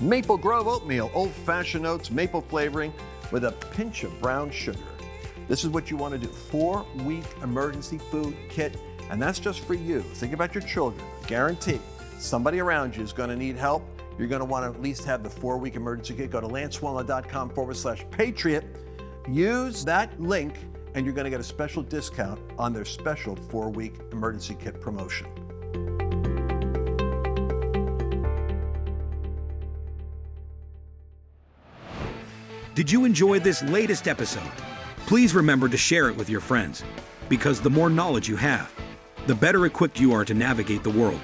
Maple 0.00 0.36
Grove 0.36 0.66
oatmeal, 0.66 1.10
old 1.14 1.30
fashioned 1.30 1.86
oats, 1.86 2.10
maple 2.10 2.42
flavoring 2.42 2.92
with 3.30 3.44
a 3.44 3.52
pinch 3.52 4.04
of 4.04 4.20
brown 4.20 4.50
sugar. 4.50 4.78
This 5.48 5.64
is 5.64 5.70
what 5.70 5.90
you 5.90 5.96
want 5.96 6.12
to 6.14 6.18
do 6.18 6.28
four 6.28 6.86
week 7.04 7.24
emergency 7.42 7.98
food 7.98 8.34
kit, 8.48 8.76
and 9.10 9.20
that's 9.20 9.38
just 9.38 9.60
for 9.60 9.74
you. 9.74 10.00
Think 10.00 10.32
about 10.32 10.54
your 10.54 10.62
children. 10.62 11.04
Guarantee 11.26 11.80
somebody 12.18 12.60
around 12.60 12.96
you 12.96 13.02
is 13.02 13.12
going 13.12 13.28
to 13.28 13.36
need 13.36 13.56
help. 13.56 13.82
You're 14.18 14.28
going 14.28 14.40
to 14.40 14.46
want 14.46 14.64
to 14.64 14.76
at 14.76 14.82
least 14.82 15.04
have 15.04 15.22
the 15.22 15.30
four 15.30 15.58
week 15.58 15.76
emergency 15.76 16.14
kit. 16.14 16.30
Go 16.30 16.40
to 16.40 16.48
lancewallnau.com 16.48 17.50
forward 17.50 17.76
slash 17.76 18.04
patriot. 18.10 18.64
Use 19.28 19.84
that 19.86 20.20
link, 20.20 20.54
and 20.94 21.06
you're 21.06 21.14
going 21.14 21.24
to 21.24 21.30
get 21.30 21.40
a 21.40 21.44
special 21.44 21.82
discount 21.82 22.38
on 22.58 22.72
their 22.72 22.84
special 22.84 23.36
four 23.36 23.70
week 23.70 23.94
emergency 24.12 24.56
kit 24.60 24.80
promotion. 24.80 25.26
Did 32.74 32.90
you 32.90 33.04
enjoy 33.04 33.38
this 33.38 33.62
latest 33.62 34.08
episode? 34.08 34.42
Please 35.06 35.34
remember 35.34 35.68
to 35.68 35.76
share 35.76 36.08
it 36.08 36.16
with 36.16 36.28
your 36.28 36.40
friends, 36.40 36.82
because 37.28 37.60
the 37.60 37.70
more 37.70 37.88
knowledge 37.88 38.28
you 38.28 38.36
have, 38.36 38.72
the 39.26 39.34
better 39.34 39.64
equipped 39.64 40.00
you 40.00 40.12
are 40.12 40.24
to 40.24 40.34
navigate 40.34 40.82
the 40.82 40.90
world 40.90 41.20